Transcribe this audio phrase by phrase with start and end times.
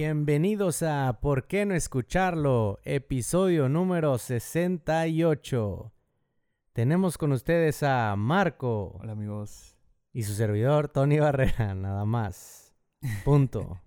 [0.00, 2.78] Bienvenidos a ¿Por qué no escucharlo?
[2.84, 5.90] Episodio número 68.
[6.74, 9.74] Tenemos con ustedes a Marco Hola amigos.
[10.12, 12.74] y su servidor Tony Barrera, nada más.
[13.24, 13.80] Punto.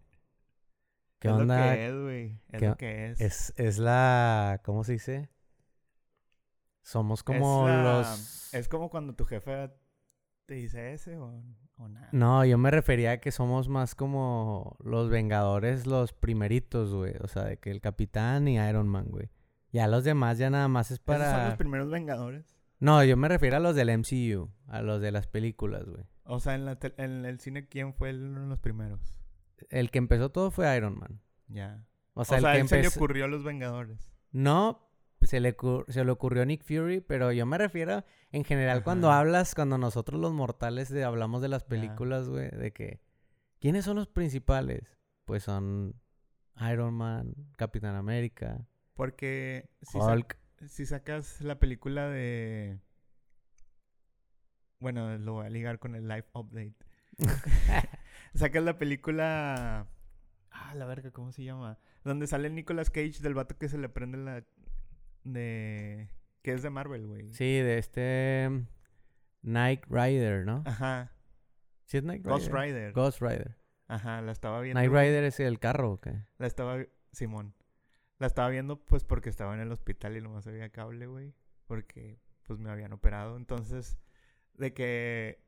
[1.20, 1.68] ¿Qué es onda?
[1.68, 2.42] lo que es, güey.
[2.50, 3.22] Es ¿Qué lo que es.
[3.22, 4.62] Es, es la...
[4.66, 5.30] ¿Cómo se dice?
[6.82, 8.54] Somos como Es la- los...
[8.56, 9.70] Es como cuando tu jefe
[10.48, 11.40] te dice ese o,
[11.80, 12.10] o nada.
[12.12, 17.14] No, yo me refería a que somos más como los Vengadores, los primeritos, güey.
[17.22, 19.30] O sea, de que el Capitán y Iron Man, güey.
[19.72, 21.48] Ya los demás ya nada más es ¿Esos son para...
[21.50, 22.56] los primeros Vengadores?
[22.80, 26.04] No, yo me refiero a los del MCU, a los de las películas, güey.
[26.24, 29.00] O sea, en, la en el cine, ¿quién fue el- uno de los primeros?
[29.70, 31.22] El que empezó todo fue Iron Man.
[31.48, 31.84] Ya.
[32.14, 33.00] O O sea, sea, el que él se le empezó...
[33.00, 34.10] ocurrió a los Vengadores.
[34.32, 34.89] No,
[35.22, 35.56] se le,
[35.90, 39.78] se le ocurrió a Nick Fury, pero yo me refiero en general cuando hablas, cuando
[39.78, 43.02] nosotros los mortales de- hablamos de las películas, güey, de que...
[43.60, 44.98] ¿Quiénes son los principales?
[45.26, 45.96] Pues son
[46.72, 52.80] Iron Man, Capitán América, Porque si, sa- si sacas la película de...
[54.80, 56.76] Bueno, lo voy a ligar con el live update.
[58.34, 59.88] Sacas la película...
[60.52, 61.78] Ah, la verga, ¿cómo se llama?
[62.04, 64.44] Donde sale Nicolas Cage del vato que se le prende la...
[65.24, 66.10] De...
[66.42, 67.34] Que es de Marvel, güey.
[67.34, 68.48] Sí, de este...
[68.50, 68.68] mm,
[69.42, 70.64] Knight Rider, ¿no?
[70.66, 71.12] Ajá.
[71.86, 72.32] ¿Sí es Knight Rider?
[72.40, 72.94] Ghost Rider.
[72.94, 73.56] Ghost Rider.
[73.88, 74.80] Ajá, la estaba viendo.
[74.80, 76.24] Knight Rider es el carro, ¿o qué?
[76.38, 76.78] La estaba...
[77.12, 77.56] Simón.
[78.20, 81.34] La estaba viendo pues porque estaba en el hospital y nomás había cable, güey.
[81.66, 83.36] Porque pues me habían operado.
[83.38, 83.98] Entonces,
[84.56, 85.42] de que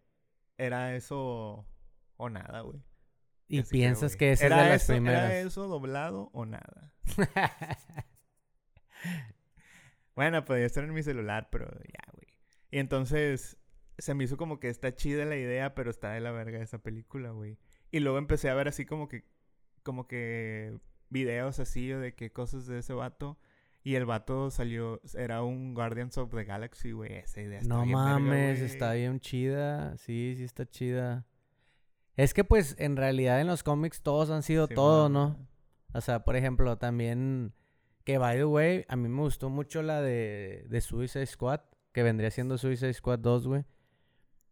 [0.57, 1.67] era eso
[2.17, 2.81] o nada, güey.
[3.47, 5.23] Y Así piensas que esa es ¿Era de las eso- primeras.
[5.31, 6.93] ¿Era eso doblado o nada?
[10.15, 12.27] Bueno, podía estar en mi celular, pero ya, güey.
[12.69, 13.57] Y entonces
[13.97, 16.79] se me hizo como que está chida la idea, pero está de la verga esa
[16.79, 17.57] película, güey.
[17.91, 19.25] Y luego empecé a ver así como que,
[19.83, 20.79] como que
[21.09, 23.37] videos así o de que cosas de ese vato.
[23.83, 27.13] Y el vato salió, era un Guardians of the Galaxy, güey.
[27.13, 29.97] Esa idea está No bien mames, está bien chida.
[29.97, 31.25] Sí, sí está chida.
[32.15, 35.13] Es que pues en realidad en los cómics todos han sido Sí, todo, man.
[35.13, 35.47] ¿no?
[35.93, 37.53] O sea, por ejemplo, también
[38.03, 41.61] que by the way, a mí me gustó mucho la de, de Suicide Squad,
[41.93, 43.65] que vendría siendo Suicide Squad 2, güey.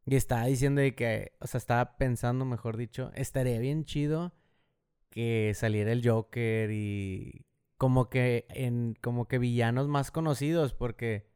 [0.06, 4.34] Y estaba diciendo de que, o sea, estaba pensando, mejor dicho, estaría bien chido
[5.10, 7.46] que saliera el Joker y
[7.78, 11.30] como que en como que villanos más conocidos porque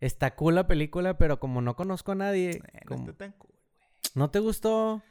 [0.00, 3.32] está cool la película, pero como no conozco a nadie, Eh, no como- está tan
[3.32, 3.50] cool.
[4.14, 5.02] ¿no te gustó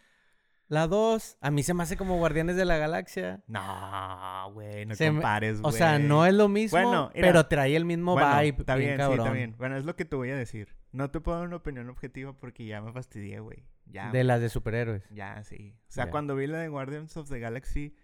[0.68, 1.38] la 2?
[1.42, 3.44] A mí se me hace como Guardianes de la Galaxia.
[3.48, 5.74] No, güey, no Se compares, güey.
[5.74, 7.28] O sea, no es lo mismo, Bueno, mira.
[7.28, 8.58] pero trae el mismo Bueno, vibe.
[8.60, 9.20] Está bien, sí, cabrón.
[9.20, 9.56] está bien.
[9.58, 10.76] Bueno, es lo que te voy a decir.
[10.92, 13.66] No te puedo dar una opinión objetiva porque ya me fastidié, güey.
[13.86, 14.12] Ya.
[14.12, 15.08] De las de superhéroes.
[15.12, 15.76] Ya, sí.
[15.88, 17.96] O sea, cuando vi la de Guardians of the Galaxy,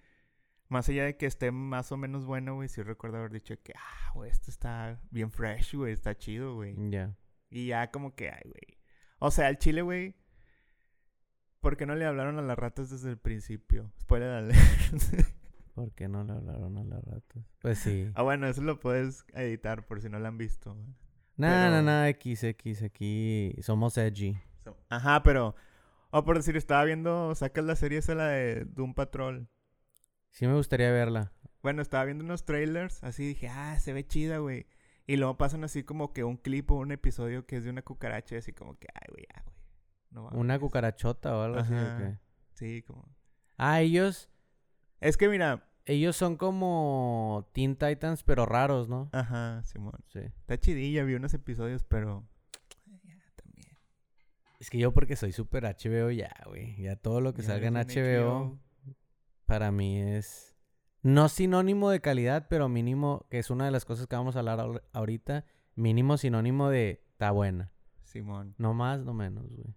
[0.69, 3.73] más allá de que esté más o menos bueno, güey, sí recuerdo haber dicho que,
[3.75, 6.75] ah, güey, esto está bien fresh, güey, está chido, güey.
[6.89, 7.15] Ya.
[7.49, 8.79] Y ya como que, ay, güey.
[9.19, 10.15] O sea, el chile, güey.
[11.63, 13.89] ¿Por qué no le hablaron a las ratas desde el principio?
[14.01, 14.59] Spoiler alert.
[15.73, 17.41] ¿Por qué no le hablaron a las ratas?
[17.59, 18.11] Pues sí.
[18.15, 20.75] ah, bueno, eso lo puedes editar por si no lo han visto.
[20.75, 24.37] No, pero- no, no, X, X, aquí somos edgy.
[24.65, 25.55] So- Ajá, pero.
[26.11, 27.33] O por decir, estaba viendo.
[27.33, 29.47] Sacas la serie esa la de Doom Patrol.
[30.31, 31.31] Sí me gustaría verla.
[31.61, 33.01] Bueno, estaba viendo unos trailers.
[33.05, 34.67] Así dije, ah, se ve chida, güey.
[35.07, 37.81] Y luego pasan así como que un clip o un episodio que es de una
[37.83, 38.37] cucaracha.
[38.37, 39.52] Así como que, ay, güey, ya, güey.
[40.13, 40.59] No Una mames".
[40.59, 41.73] cucarachota o algo así.
[41.73, 41.97] ¿o Ajá.
[41.97, 42.19] qué?
[42.53, 43.05] Sí, como.
[43.57, 44.29] Ah, ellos,
[45.01, 45.67] Es que mira.
[45.85, 49.09] ellos son como Teen Titans, pero raros, ¿no?
[49.11, 49.99] Ajá, Simón.
[50.07, 50.19] Sí.
[50.19, 52.23] Está chidilla, vi unos episodios, pero.
[53.03, 53.67] Ya, también.
[54.59, 56.81] Es que yo porque soy súper HBO ya, güey.
[56.81, 58.59] Ya todo lo que Ya salga en ves HBO,
[59.45, 60.55] para mí es
[61.01, 64.39] no sinónimo de calidad, pero mínimo, que es una de las cosas que vamos a
[64.39, 65.43] hablar ahor- ahorita,
[65.75, 67.71] mínimo sinónimo de está buena.
[68.03, 68.55] Simón.
[68.57, 69.75] No más, no menos, güey.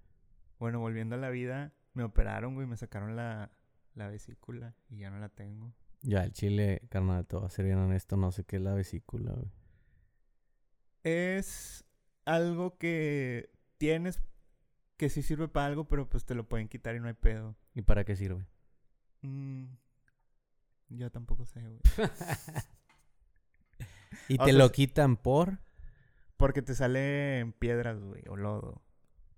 [0.58, 3.50] Bueno, volviendo a la vida, me operaron, güey, me sacaron la,
[3.94, 5.72] la vesícula y ya no la tengo.
[6.02, 8.74] Ya, el chile, carnal, te voy a ser bien honesto, no sé qué es la
[8.74, 9.50] vesícula, güey.
[11.02, 11.84] Es
[12.24, 14.20] algo que tienes
[14.96, 17.56] que sí sirve para algo, pero pues te lo pueden quitar y no hay pedo.
[17.74, 18.46] ¿Y para qué sirve?
[19.22, 19.64] Mm,
[20.90, 21.80] yo tampoco sé, güey.
[24.28, 25.58] Y O te sea, lo quitan por...
[26.36, 28.82] Porque te salen piedras, güey, o lodo.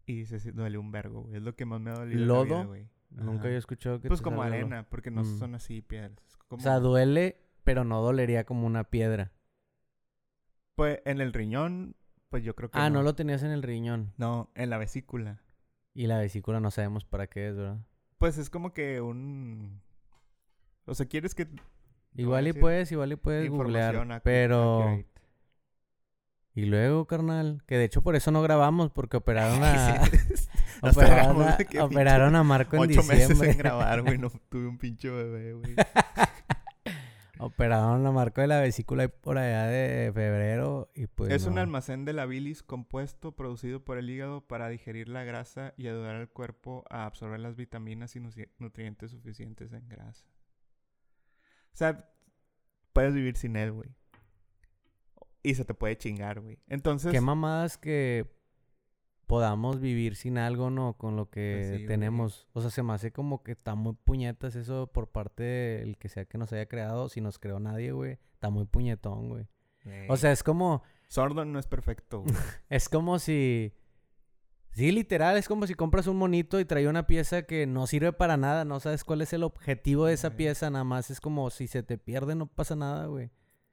[0.09, 1.37] Y se duele un vergo, güey.
[1.37, 2.21] Es lo que más me ha dolido.
[2.23, 2.67] en la vida, ¿Lodo?
[2.69, 2.89] güey.
[3.11, 5.39] Nunca había escuchado que Pues te como salga arena, porque no Mm.
[5.39, 6.39] son así piedras.
[6.49, 9.33] Como, O sea, duele, pero no dolería como una piedra.
[10.75, 11.97] pues en el riñón,
[12.31, 12.79] pues yo creo que.
[12.79, 14.13] Ah, no lo tenías en el riñón.
[14.17, 15.43] No, en la vesícula.
[15.95, 17.79] Y la vesícula no sabemos para qué es, ¿verdad?
[18.19, 19.81] Pues es como que un.
[20.87, 21.49] O sea, quieres que.
[22.15, 24.23] Igual y puedes, igual y puedes googlear.
[24.23, 24.83] Pero...
[24.83, 25.18] accurate.
[26.59, 30.03] Y luego, carnal, que de hecho por eso no grabamos, porque operaron a...
[30.83, 33.51] Operaron, a, operaron a Marco en Ocho meses diciembre.
[33.53, 34.19] en grabar, güey.
[34.19, 35.77] No tuve un pinche bebé, güey.
[37.39, 42.05] operaron a Marco de la vesícula por allá de febrero y pues es un almacén
[42.05, 46.29] de la bilis compuesto producido por el hígado para digerir la grasa y ayudar al
[46.29, 48.21] cuerpo a absorber las vitaminas y
[48.59, 50.27] nutrientes suficientes en grasa.
[51.73, 52.09] O sea,
[52.93, 53.95] puedes vivir sin él, güey.
[55.43, 56.59] Y se te puede chingar, güey.
[56.69, 58.27] Entonces, Qué mamadas que
[59.27, 60.95] podamos vivir sin algo, ¿no?
[60.95, 61.87] Con lo que Pues güey.
[61.87, 62.49] tenemos.
[62.55, 66.09] O sea, se me hace como que está muy puñetas eso por parte del que
[66.09, 67.09] sea que nos haya creado.
[67.09, 68.19] Si nos creó nadie, güey.
[68.33, 69.47] Está muy puñetón, güey.
[70.09, 70.83] O sea, es como...
[71.07, 72.35] Sordon no es perfecto, güey.
[72.69, 73.73] Es como si...
[74.73, 78.13] Sí, literal, es como si compras un monito y trae una pieza que no sirve
[78.13, 81.49] para nada, no sabes cuál es el objetivo de esa pieza, nada más es como
[81.51, 83.31] si se te pierde no pasa nada, güey.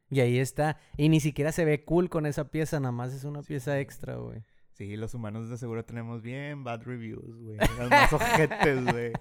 [0.10, 3.24] Y ahí está, y ni siquiera se ve cool con esa pieza, nada más es
[3.24, 4.44] una Sí, pieza extra, güey.
[4.74, 7.58] Sí, los humanos de seguro tenemos bien bad reviews, güey.
[7.80, 9.14] Los más ojetes, güey.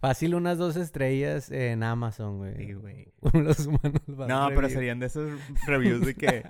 [0.00, 2.56] Fácil unas dos estrellas en Amazon, güey.
[2.56, 3.12] Sí, güey.
[3.34, 6.44] Los humanos van No, pero serían de esos reviews de que...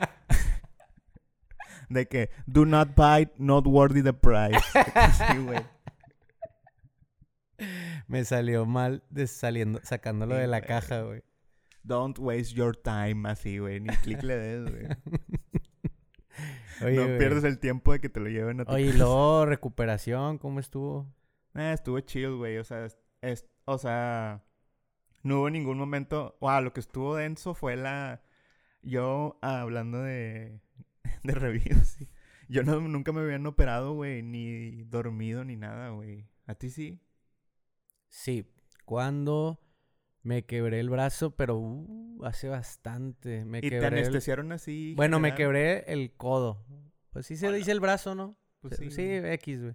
[1.89, 2.31] de que...
[2.47, 4.61] Do not buy, not worthy the price.
[5.13, 5.61] sí, güey.
[8.07, 10.69] Me salió mal de saliendo, sacándolo Sí, de la güey.
[10.69, 11.23] caja, güey.
[11.83, 13.81] Don't waste your time así, güey.
[13.81, 14.87] Ni clic le des, güey.
[16.83, 17.19] Oye, no güey.
[17.19, 20.61] pierdes el tiempo de que te lo lleven a tu Oye, y luego recuperación, ¿cómo
[20.61, 21.07] estuvo?
[21.55, 22.59] Eh, estuvo chill, güey.
[22.59, 24.45] O sea, es, es- o sea,
[25.23, 26.37] no hubo ningún momento.
[26.41, 28.23] Wow, lo que estuvo denso fue la.
[28.83, 30.61] Yo ah, hablando de,
[31.23, 31.87] de reviews.
[31.89, 32.09] sí.
[32.49, 36.27] Yo no, nunca me habían operado, güey, ni dormido ni nada, güey.
[36.47, 37.01] ¿A ti sí?
[38.09, 38.51] Sí,
[38.85, 39.61] cuando
[40.23, 43.45] me quebré el brazo, pero uh, hace bastante.
[43.45, 44.95] Me ¿Y te quebré el- anestesiaron así?
[44.97, 45.37] Bueno, me general?
[45.37, 46.65] quebré el codo.
[47.11, 47.57] Pues sí se Hola.
[47.57, 48.37] dice el brazo, ¿no?
[48.61, 49.03] Pues sí, sí.
[49.03, 49.75] X, güey.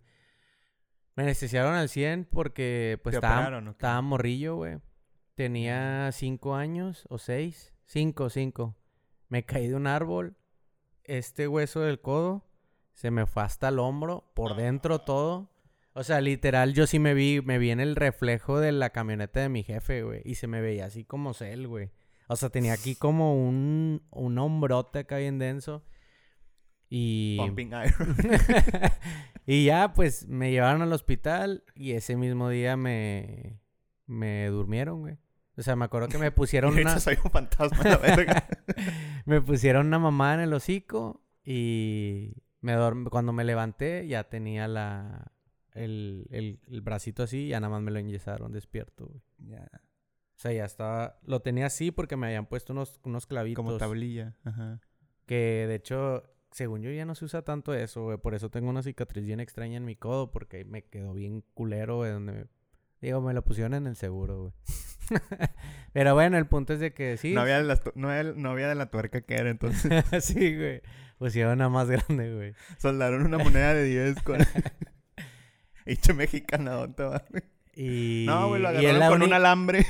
[1.16, 4.80] Me anestesiaron al 100 porque pues ¿Te estaba, operaron estaba morrillo, güey.
[5.36, 7.74] Tenía cinco años o seis.
[7.86, 8.76] Cinco, cinco.
[9.30, 10.38] Me caí de un árbol.
[11.04, 12.46] Este hueso del codo
[12.94, 15.50] se me fue hasta el hombro, por dentro todo.
[15.98, 19.40] O sea, literal, yo sí me vi, me vi en el reflejo de la camioneta
[19.40, 20.22] de mi jefe, güey.
[20.26, 21.90] Y se me veía así como cel, güey.
[22.28, 25.86] O sea, tenía aquí como un, un hombrote acá bien denso.
[26.90, 27.38] Y...
[27.38, 28.18] Pumping iron.
[29.46, 33.62] y ya, pues, me llevaron al hospital y ese mismo día me...
[34.06, 35.18] Me durmieron, güey.
[35.58, 37.00] O sea, me acuerdo que me pusieron Y una...
[37.00, 38.48] soy un fantasma, la verga.
[39.25, 44.68] me pusieron una mamá en el hocico y me dorm- cuando me levanté ya tenía
[44.68, 45.32] la...
[45.75, 49.22] El, el, el bracito así, ya nada más me lo enyesaron despierto, güey.
[49.38, 49.70] ya.
[49.74, 51.17] O sea, ya estaba...
[51.25, 53.63] Lo tenía así porque me habían puesto unos, unos clavitos.
[53.63, 54.36] Como tablilla.
[54.44, 54.82] Ajá.
[55.25, 58.17] Que de hecho, según yo ya no se usa tanto eso, güey.
[58.17, 61.98] Por eso tengo una cicatriz bien extraña en mi codo porque me quedó bien culero,
[61.98, 62.12] güey.
[62.12, 62.46] Donde me-
[63.01, 64.53] Digo, me lo pusieron en el seguro, güey.
[65.94, 67.34] Pero bueno, el punto es de que sí.
[67.34, 69.91] No, había de la, no, había, no había de la tuerca que era, entonces
[70.25, 70.82] sí, güey.
[71.17, 72.53] Pusieron una más grande, güey.
[72.77, 74.39] soldaron una moneda de 10 con...
[75.86, 77.44] Hecho mexicana, ¿dónde va, güey?
[77.75, 78.25] Y...
[78.25, 79.86] No, güey, lo agarraron con un alambre.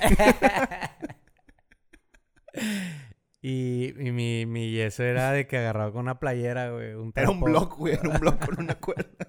[3.42, 6.94] y, y mi, mi yeso era de que agarraba con una playera, güey.
[6.96, 7.94] Un Era un block, güey.
[7.94, 9.28] Era un block con una cuerda.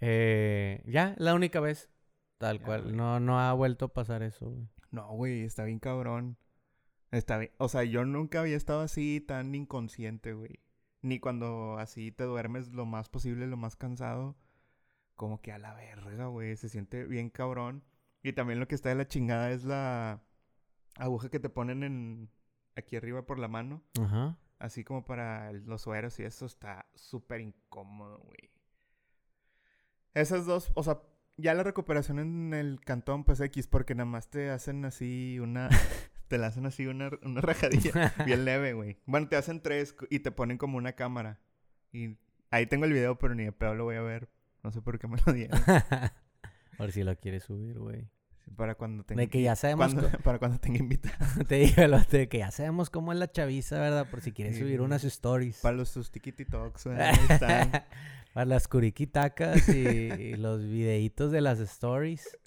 [0.00, 1.90] Eh, ya, la única vez.
[2.38, 2.82] Tal Ya, cual.
[2.82, 2.94] güey.
[2.96, 4.68] No, no ha vuelto a pasar eso, güey.
[4.90, 6.36] No, güey, está bien cabrón.
[7.12, 7.52] Está bien.
[7.58, 10.60] O sea, yo nunca había estado así tan inconsciente, güey.
[11.02, 14.36] Ni cuando así te duermes lo más posible, lo más cansado.
[15.20, 16.56] Como que a la verga, güey.
[16.56, 17.84] Se siente bien cabrón.
[18.22, 20.22] Y también lo que está de la chingada es la
[20.96, 22.30] aguja que te ponen en
[22.74, 23.82] aquí arriba por la mano.
[24.00, 24.38] Ajá.
[24.58, 28.50] Así como para los sueros y eso está súper incómodo, güey.
[30.14, 31.02] Esas dos, o sea,
[31.36, 35.68] ya la recuperación en el cantón, pues X, porque nada más te hacen así una...
[36.28, 38.96] te la hacen así una, una rajadilla bien leve, güey.
[39.04, 41.40] Bueno, te hacen tres y te ponen como una cámara.
[41.92, 42.16] Y
[42.50, 44.30] ahí tengo el video, pero ni de pedo lo voy a ver.
[44.62, 45.60] No sé por qué me lo dieron.
[46.76, 48.08] Por si lo quieres subir, güey.
[48.56, 49.20] Para cuando tenga...
[49.20, 51.28] De que ya sabemos, cuando- para cuando tenga invitados.
[51.48, 54.08] te digo, lo de que ya sabemos cómo es la chaviza, ¿verdad?
[54.10, 55.58] Por si quieres Sí, subir unas stories.
[55.60, 56.98] Para los sus tiki talks, güey.
[56.98, 57.70] Ahí están.
[58.32, 62.38] Para las curiquitacas y, y los videitos de las stories.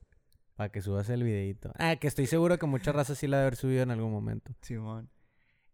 [0.55, 1.71] Para que subas el videito.
[1.77, 4.11] Ah, que estoy seguro que mucha raza sí la ha de haber subido en algún
[4.11, 4.51] momento.
[4.61, 5.09] Simón.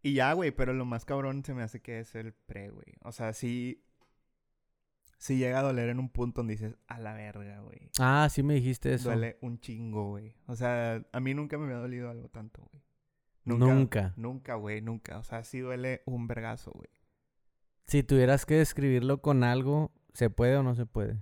[0.02, 2.94] Y ya, güey, pero lo más cabrón se me hace que es el pre, güey.
[3.04, 3.84] O sea, sí.
[5.20, 7.92] Sí llega a doler en un punto donde dices, a la verga, güey.
[8.00, 9.10] Ah, sí me dijiste eso.
[9.10, 10.34] Duele un chingo, güey.
[10.48, 12.82] O sea, a mí nunca me había dolido algo tanto, güey.
[13.44, 14.14] Nunca.
[14.16, 15.20] Nunca, güey, nunca.
[15.20, 16.90] O sea, sí duele un vergazo, güey.
[17.86, 21.18] Si tuvieras que describirlo con algo, ¿se puede o no se puede?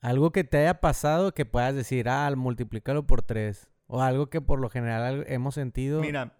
[0.00, 3.68] Algo que te haya pasado que puedas decir, ah, multiplícalo por tres.
[3.86, 6.00] O algo que por lo general al- hemos sentido.
[6.00, 6.38] Mira,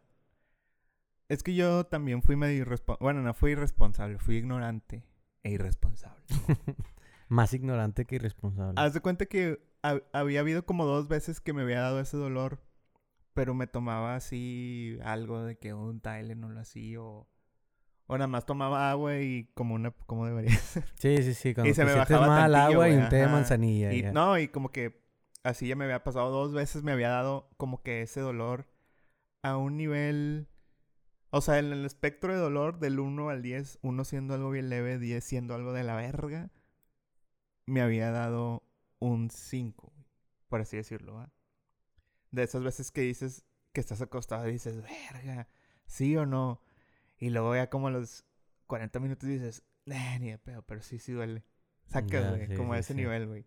[1.28, 3.04] es que yo también fui medio irresponsable.
[3.04, 5.02] Bueno, no fui irresponsable, fui ignorante
[5.42, 6.24] e irresponsable.
[7.28, 8.80] Más ignorante que irresponsable.
[8.80, 12.16] Haz de cuenta que ha- había habido como dos veces que me había dado ese
[12.16, 12.60] dolor,
[13.34, 17.28] pero me tomaba así algo de que un Tylenol así, o,
[18.06, 20.84] o nada más tomaba agua y como una, como debería ser.
[20.94, 21.54] Sí, sí, sí.
[21.54, 23.92] Cuando se te me bajaba mal tantillo, agua y un té de manzanilla.
[23.92, 24.12] Y ya.
[24.12, 25.00] no, y como que
[25.44, 28.66] así ya me había pasado dos veces, me había dado como que ese dolor
[29.42, 30.48] a un nivel...
[31.30, 34.70] O sea, en el espectro de dolor del 1 al 10, 1 siendo algo bien
[34.70, 36.50] leve, 10 siendo algo de la verga,
[37.66, 38.62] me había dado
[38.98, 39.92] un 5,
[40.48, 41.30] por así decirlo.
[42.30, 45.48] De esas veces que dices que estás acostado y dices, verga,
[45.86, 46.62] ¿sí o no?
[47.18, 48.24] Y luego ya como a los
[48.66, 51.44] 40 minutos dices, "Nah, ni de pedo, pero sí, sí duele.
[51.86, 53.00] Sacas, güey, sí, como a ese sí.
[53.00, 53.46] nivel, güey.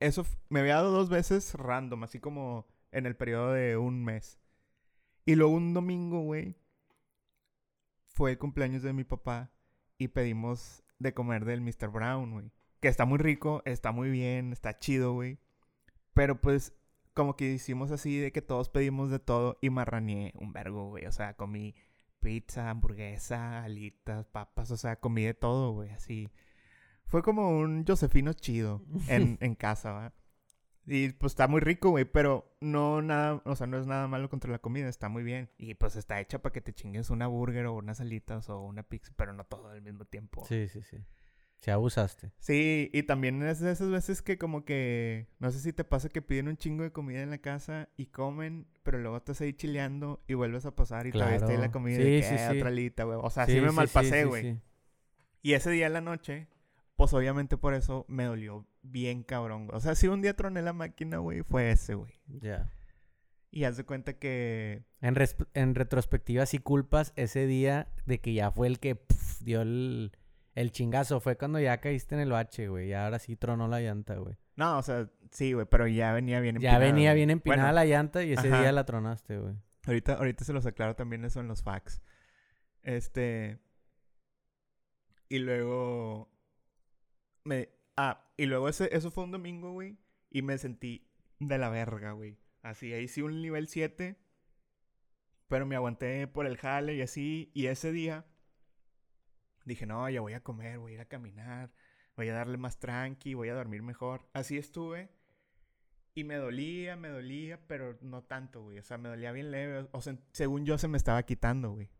[0.00, 4.39] Eso me había dado dos veces random, así como en el periodo de un mes.
[5.30, 6.56] Y luego un domingo, güey,
[8.08, 9.52] fue el cumpleaños de mi papá
[9.96, 11.86] y pedimos de comer del Mr.
[11.88, 12.50] Brown, güey.
[12.80, 15.38] Que está muy rico, está muy bien, está chido, güey.
[16.14, 16.72] Pero pues
[17.14, 21.06] como que hicimos así de que todos pedimos de todo y marraneé un vergo, güey.
[21.06, 21.76] O sea, comí
[22.18, 26.28] pizza, hamburguesa, alitas, papas, o sea, comí de todo, güey, así.
[27.06, 30.12] Fue como un Josefino chido en, en casa, ¿va?
[30.92, 34.28] Y pues está muy rico, güey, pero no nada, o sea, no es nada malo
[34.28, 35.48] contra la comida, está muy bien.
[35.56, 38.82] Y pues está hecha para que te chingues una burger o unas alitas o una
[38.82, 40.44] pizza, pero no todo al mismo tiempo.
[40.46, 40.96] Sí, sí, sí.
[41.60, 42.32] Se abusaste.
[42.40, 46.08] Sí, y también es de esas veces que como que, no sé si te pasa
[46.08, 49.52] que piden un chingo de comida en la casa y comen, pero luego estás ahí
[49.52, 51.72] chileando y vuelves a pasar y todavía está ahí la Claro.
[51.72, 52.56] comida Sí, y que, sí, "Eh, sí.
[52.56, 53.18] otra alita, güey.
[53.22, 54.58] O sea, Sí, me malpasé, güey.
[55.42, 56.48] Y ese día en la noche,
[57.00, 59.74] pues obviamente por eso me dolió bien cabrón, güey.
[59.78, 62.12] O sea, si un día troné la máquina, güey, fue ese, güey.
[62.26, 62.70] Ya.
[63.50, 64.84] Y haz de cuenta que...
[65.00, 65.16] En,
[65.54, 69.00] en retrospectiva, sí culpas ese día de que ya fue el que
[69.40, 70.12] dio el,
[70.54, 71.20] el chingazo.
[71.20, 72.88] Fue cuando ya caíste en el bache, güey.
[72.90, 74.36] Y ahora sí tronó la llanta, güey.
[74.56, 77.16] No, o sea, sí, güey, pero ya venía bien Ya empinada, venía güey.
[77.20, 78.60] bien empinada Bueno, la llanta y ese ajá.
[78.60, 79.54] día la tronaste, güey.
[79.86, 82.02] Ahorita, ahorita se los aclaro también eso en los facts.
[82.82, 83.58] Este.
[85.30, 86.28] Y luego.
[87.44, 87.70] Me.
[87.96, 89.98] Ah, y luego ese, eso fue un domingo, güey.
[90.30, 92.38] Y me sentí de la verga, güey.
[92.62, 94.16] Así, ahí sí un nivel 7.
[95.48, 97.50] Pero me aguanté por el jale y así.
[97.54, 98.26] Y ese día.
[99.64, 101.72] Dije, no, ya voy a comer, voy a ir a caminar.
[102.16, 104.28] Voy a darle más tranqui, voy a dormir mejor.
[104.32, 105.10] Así estuve.
[106.14, 108.78] Y me dolía, me dolía, pero no tanto, güey.
[108.78, 109.88] O sea, me dolía bien leve.
[109.92, 111.90] O sea, según yo se me estaba quitando, güey.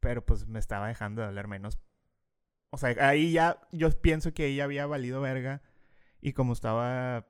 [0.00, 1.78] Pero pues me estaba dejando de doler menos.
[2.74, 5.62] O sea, ahí ya yo pienso que ya había valido verga.
[6.20, 7.26] Y como estaba,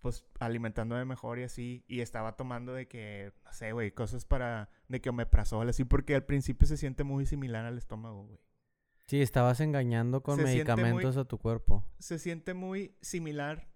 [0.00, 1.84] pues, alimentándome mejor y así.
[1.88, 5.84] Y estaba tomando de que, no sé, güey, cosas para, de que omeprazol, así.
[5.84, 8.38] Porque al principio se siente muy similar al estómago, güey.
[9.06, 11.84] Sí, estabas engañando con Se siente muy- medicamentos a tu cuerpo.
[11.98, 13.68] se siente muy similar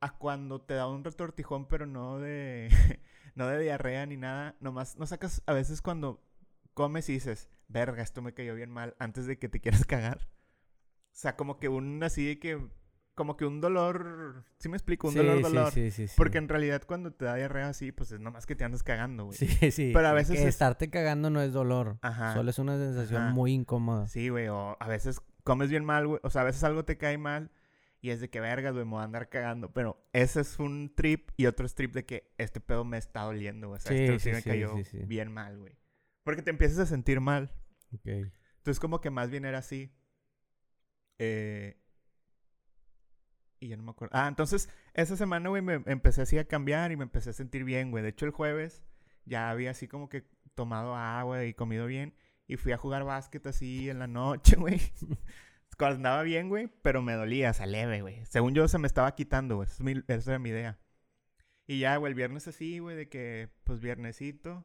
[0.00, 2.68] a cuando te da un retortijón, pero no de,
[3.34, 4.56] no de diarrea ni nada.
[4.60, 6.22] Nomás no sacas a veces cuando
[6.76, 10.28] comes y dices, verga, esto me cayó bien mal, antes de que te quieras cagar.
[11.06, 12.60] O sea, como que un así de que,
[13.14, 15.08] como que un dolor, ¿sí me explico?
[15.08, 15.72] Un sí, dolor, dolor.
[15.72, 16.14] sí, sí, sí.
[16.18, 19.24] Porque en realidad cuando te da diarrea así, pues es nomás que te andas cagando,
[19.24, 19.38] güey.
[19.38, 19.90] Sí, sí.
[19.94, 21.98] Pero a veces que es- estarte cagando no es dolor.
[22.02, 22.34] Ajá.
[22.34, 23.32] Solo es una sensación Ajá.
[23.32, 24.06] muy incómoda.
[24.08, 26.20] Sí, güey, o a veces comes bien mal, güey.
[26.22, 27.50] O sea, a veces algo te cae mal
[28.02, 29.72] Y es de que vergas, güey, me voy a andar cagando.
[29.72, 33.22] Pero ese es un trip y otro es trip de que este pedo me está
[33.22, 33.78] doliendo, güey.
[33.78, 34.74] O sea, Sí, esto sí, sí, me cayó
[35.08, 35.72] bien mal, güey.
[36.26, 37.52] Porque te empiezas a sentir mal.
[37.94, 38.08] Ok.
[38.58, 39.94] Entonces, como que más bien era así.
[41.20, 41.80] Eh,
[43.60, 44.10] y ya no me acuerdo.
[44.18, 47.62] Ah, entonces, esa semana, güey, me empecé así a cambiar y me empecé a sentir
[47.62, 48.02] bien, güey.
[48.02, 48.82] De hecho, el jueves
[49.24, 52.12] ya había así como que tomado agua y comido bien.
[52.48, 54.80] Y fui a jugar básquet así en la noche, güey.
[55.78, 58.26] Cuando andaba bien, güey, pero me dolía, o sea, leve, güey.
[58.26, 59.66] Según yo, se me estaba quitando, güey.
[59.68, 60.76] Esa es mi- esa era mi idea.
[61.68, 64.64] Y ya, güey, el viernes así, güey, de que, pues, viernesito.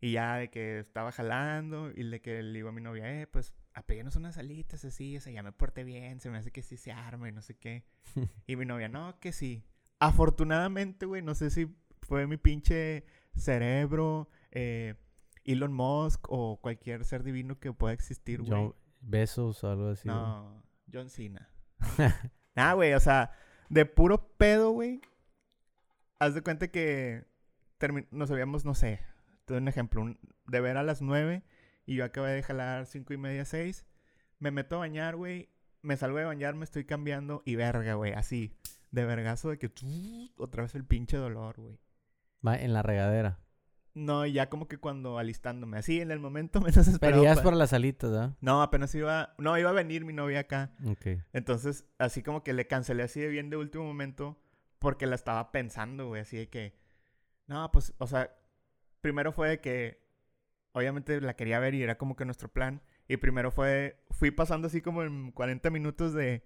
[0.00, 3.26] Y ya de que estaba jalando y de que le digo a mi novia, eh,
[3.26, 6.62] pues, apéguenos unas alitas así, o sea, ya me porté bien, se me hace que
[6.62, 7.84] sí se arma y no sé qué.
[8.46, 9.64] y mi novia, no, que sí.
[9.98, 14.94] Afortunadamente, güey, no sé si fue mi pinche cerebro, eh,
[15.44, 18.72] Elon Musk o cualquier ser divino que pueda existir, güey.
[19.00, 20.06] Besos o algo así.
[20.06, 20.62] No,
[20.92, 21.50] John Cena.
[22.54, 23.32] nah, güey, o sea,
[23.68, 25.00] de puro pedo, güey.
[26.18, 27.24] Haz de cuenta que
[28.10, 29.00] nos habíamos, no sé,
[29.54, 31.42] doy un ejemplo, un- de ver a las nueve
[31.86, 33.86] y yo acabé de jalar cinco y media, seis.
[34.38, 35.48] Me meto a bañar, güey.
[35.82, 38.52] Me salgo de bañar, me estoy cambiando y verga, güey, así.
[38.90, 39.70] De vergazo de que
[40.36, 41.78] otra vez el pinche dolor, güey.
[42.46, 43.38] Va en la regadera.
[43.94, 47.00] No, ya como que cuando alistándome, así en el momento menos esperado.
[47.00, 48.36] Pero ya es por las alitas, ¿verdad?
[48.40, 50.72] No, apenas iba, no, iba a venir mi novia acá.
[50.86, 51.06] Ok.
[51.32, 54.38] Entonces, así como que le cancelé así de bien de último momento
[54.78, 56.78] porque la estaba pensando, güey, así de que,
[57.48, 58.30] no, pues, o sea,
[59.00, 60.00] primero fue de que,
[60.72, 62.82] obviamente la quería ver y era como que nuestro plan.
[63.08, 66.44] Y primero fue, fui pasando así como en 40 minutos de,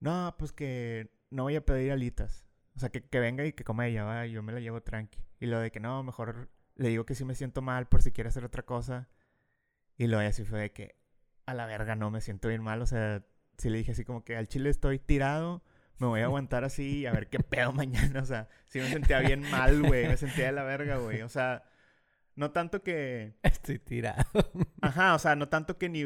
[0.00, 2.46] no, pues que no voy a pedir alitas.
[2.76, 5.18] O sea, que, que venga y que coma ella, va, yo me la llevo tranqui.
[5.40, 8.12] Y lo de que no, mejor le digo que sí me siento mal por si
[8.12, 9.08] quiere hacer otra cosa.
[9.96, 10.96] Y lo de así fue de que,
[11.46, 12.82] a la verga, no, me siento bien mal.
[12.82, 13.24] O sea,
[13.58, 15.62] sí le dije así como que al chile estoy tirado,
[15.98, 18.20] me voy a aguantar así y a ver qué pedo mañana.
[18.20, 20.06] O sea, sí me sentía bien mal, güey.
[20.08, 21.22] Me sentía de la verga, güey.
[21.22, 21.64] O sea,
[22.36, 23.34] no tanto que...
[23.42, 24.24] Estoy tirado.
[24.80, 26.04] Ajá, o sea, no tanto que ni...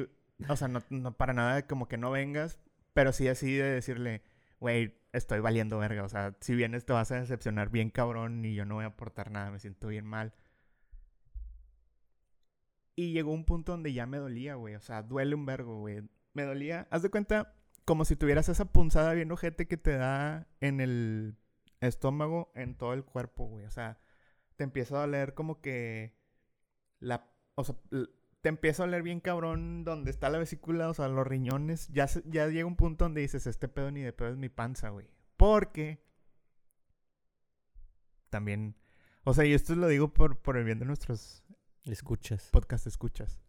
[0.49, 2.59] O sea, no, no para nada como que no vengas,
[2.95, 4.23] pero sí así de decirle,
[4.59, 6.03] güey, estoy valiendo verga.
[6.05, 8.89] O sea, si vienes te vas a decepcionar bien cabrón y yo no voy a
[8.89, 10.33] aportar nada, me siento bien mal.
[12.97, 14.75] Y llegó un punto donde ya me dolía, güey.
[14.75, 16.03] O sea, duele un vergo, güey.
[16.35, 20.47] Me dolía, haz de cuenta, como si tuvieras esa punzada bien ojete que te da
[20.61, 21.37] en el
[21.81, 23.65] estómago, en todo el cuerpo, güey.
[23.65, 23.99] O sea,
[24.57, 26.17] te empieza a doler como que
[27.01, 27.29] la...
[27.55, 27.77] O sea,
[28.41, 31.89] te empieza a doler bien cabrón donde está la vesícula, o sea, los riñones.
[31.89, 34.91] Ya, ya llega un punto donde dices, este pedo ni de pedo es mi panza,
[34.91, 35.09] güey.
[35.37, 36.05] Porque...
[38.31, 38.77] También...
[39.25, 41.45] O sea, y esto lo digo por, por el bien de nuestros
[41.85, 42.49] Escuchas.
[42.51, 43.41] podcast escuchas.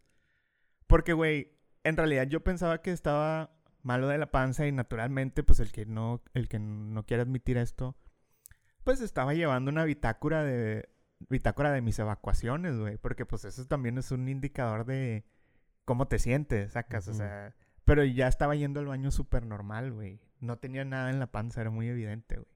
[0.88, 5.60] Porque, güey, en realidad yo pensaba que estaba malo de la panza y naturalmente, pues
[5.60, 7.96] el que no, el que no quiere admitir esto,
[8.84, 10.89] pues estaba llevando una bitácora de,
[11.30, 12.98] bitácora de mis evacuaciones, güey.
[12.98, 15.26] Porque pues eso también es un indicador de
[15.86, 17.56] cómo te sientes, sacas, o sea.
[17.86, 20.22] Pero ya estaba yendo al baño súper normal, güey.
[20.39, 22.48] No tenía nada en la panza, era muy evidente, güey.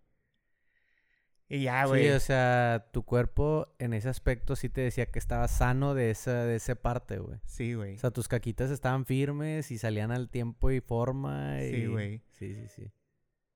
[1.49, 2.03] Y ya, güey.
[2.03, 6.11] Sí, o sea, tu cuerpo en ese aspecto sí te decía que estaba sano de
[6.11, 7.39] esa, de esa parte, güey.
[7.45, 7.95] Sí, güey.
[7.95, 11.57] O sea, tus caquitas estaban firmes y salían al tiempo y forma.
[11.59, 12.21] Sí, güey.
[12.31, 12.91] Sí, sí, sí.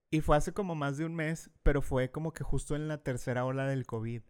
[0.09, 3.03] Y fue hace como más de un mes, pero fue como que justo en la
[3.03, 4.21] tercera ola del COVID.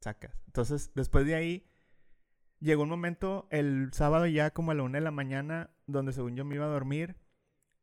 [0.00, 0.42] Sacas.
[0.46, 1.66] Entonces, después de ahí,
[2.60, 6.36] llegó un momento el sábado ya como a la una de la mañana, donde según
[6.36, 7.16] yo me iba a dormir.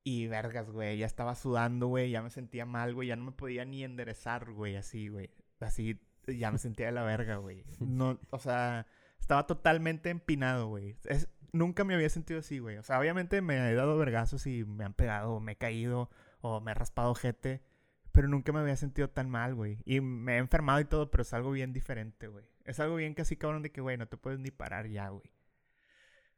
[0.08, 3.32] Y vergas, güey, ya estaba sudando, güey, ya me sentía mal, güey, ya no me
[3.32, 5.32] podía ni enderezar, güey, así, güey.
[5.60, 7.66] Así, ya me sentía de la verga, güey.
[7.80, 8.86] No, o sea,
[9.20, 10.96] estaba totalmente empinado, güey.
[11.06, 12.78] Es, nunca me había sentido así, güey.
[12.78, 16.12] O sea, obviamente me he dado vergazos y me han pegado, o me he caído,
[16.42, 17.64] o me he raspado ojete.
[18.12, 19.80] Pero nunca me había sentido tan mal, güey.
[19.86, 22.46] Y me he enfermado y todo, pero es algo bien diferente, güey.
[22.64, 25.32] Es algo bien casi cabrón de que, güey, no te puedes ni parar ya, güey.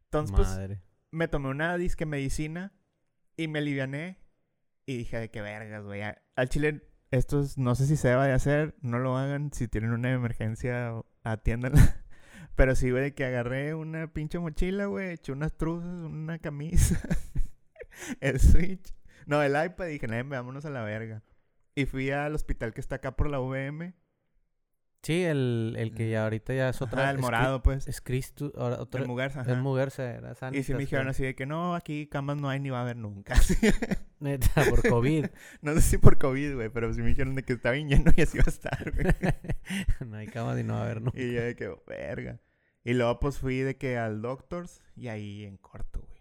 [0.05, 0.81] Entonces, pues, Madre.
[1.11, 2.71] me tomé una disque medicina
[3.37, 4.17] y me aliviané.
[4.85, 6.01] Y dije, de qué vergas, güey.
[6.01, 8.75] Al chile, esto es- no sé si se deba de hacer.
[8.81, 9.51] No lo hagan.
[9.53, 11.79] Si tienen una emergencia, atiéndanla.
[12.55, 15.11] Pero sí, güey, que agarré una pinche mochila, güey.
[15.11, 16.99] Eché unas truzas, una camisa.
[18.21, 18.93] el Switch.
[19.25, 19.87] No, el iPad.
[19.87, 21.21] Dije, "Nah, vámonos a la verga.
[21.75, 23.93] Y fui al hospital que está acá por la VM.
[25.03, 27.03] Sí, el, el que ya ahorita ya es otra.
[27.03, 27.87] Ajá, el es morado, pues.
[27.87, 28.51] Es Cristo.
[28.57, 29.61] Ahora, otro, El Mugarza, Es ajá.
[29.61, 32.69] Mugarza, era Y sí me dijeron así de que no, aquí camas no hay ni
[32.71, 33.35] va a haber nunca.
[34.19, 35.27] Neta, por COVID.
[35.61, 38.11] no sé si por COVID, güey, pero sí me dijeron de que estaba bien lleno
[38.17, 40.09] y así va a estar, güey.
[40.09, 41.21] no hay cama y no va a haber nunca.
[41.21, 42.39] y yo de que, verga.
[42.83, 46.19] Y luego pues fui de que al Doctors y ahí en corto, güey.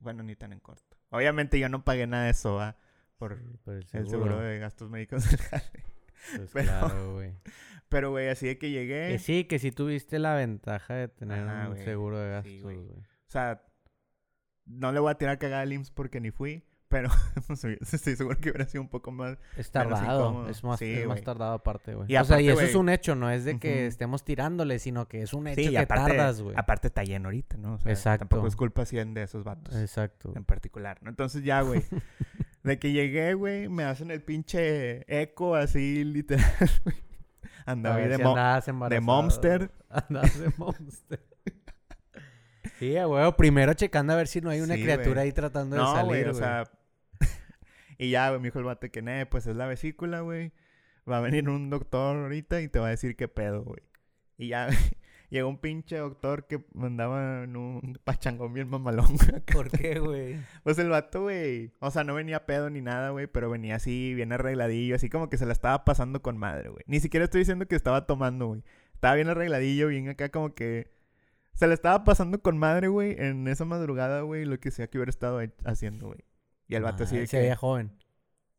[0.00, 0.96] Bueno, ni tan en corto.
[1.10, 2.76] Obviamente yo no pagué nada de eso, ¿va?
[3.16, 4.38] Por Por el el seguro.
[4.40, 5.40] de gastos médicos del.
[6.36, 7.32] Pues pero- claro, güey.
[7.88, 9.08] Pero, güey, así de que llegué.
[9.08, 11.84] Que sí, que sí tuviste la ventaja de tener Ajá, un güey.
[11.84, 12.76] seguro de gastos, Sí, güey.
[12.76, 12.98] güey.
[12.98, 13.62] O sea,
[14.66, 16.64] no le voy a tirar cagada al IMSS porque ni fui.
[16.88, 17.10] Pero
[17.92, 19.36] estoy seguro que hubiera sido un poco más.
[19.58, 22.10] Es tardado, es más, Sí, es más tardado aparte, güey.
[22.10, 23.78] Y o sea, y eso es güey, un hecho, no es de que ujú.
[23.88, 26.54] estemos tirándole, sino que es un hecho Sí, y que aparte, tardas, güey.
[26.56, 27.74] aparte está lleno ahorita, ¿no?
[27.74, 28.20] O sea, Exacto.
[28.26, 29.74] tampoco es culpa 100 de esos vatos.
[29.76, 30.32] Exacto.
[30.34, 31.10] en particular, ¿no?
[31.10, 31.82] Entonces ya, güey.
[32.62, 36.46] de que llegué, güey, me hacen el pinche eco así, literal,
[36.84, 36.96] güey.
[37.66, 39.00] Andaba de, mo- andabas de.
[39.00, 39.70] Momster.
[39.90, 41.20] Andabas de Momster.
[42.78, 45.26] sí, güey, primero checando a ver si no hay una Sí, criatura güey.
[45.26, 46.34] ahí tratando de No, salir, güey, güey.
[46.34, 46.64] o sea...
[47.98, 50.52] y ya, güey, me dijo el vato que, ne, pues es la vesícula, güey.
[51.10, 53.82] Va a venir un doctor ahorita y te va a decir qué pedo, güey.
[54.36, 54.68] Y ya,
[55.30, 59.16] llegó un pinche doctor que mandaba en un pachangón bien mamalón.
[59.52, 60.36] ¿Por qué, güey?
[60.62, 61.72] Pues el vato, güey.
[61.80, 63.26] O sea, no venía pedo ni nada, güey.
[63.26, 64.96] Pero venía así, bien arregladillo.
[64.96, 66.84] Así como que se la estaba pasando con madre, güey.
[66.86, 68.62] Ni siquiera estoy diciendo que estaba tomando, güey.
[68.94, 70.90] Estaba bien arregladillo, bien acá como que...
[71.54, 73.16] Se la estaba pasando con madre, güey.
[73.18, 74.44] En esa madrugada, güey.
[74.44, 76.20] Lo que sea que hubiera estado haciendo, güey.
[76.68, 77.40] Y el vato así Ah, de se que...
[77.42, 77.92] veía joven.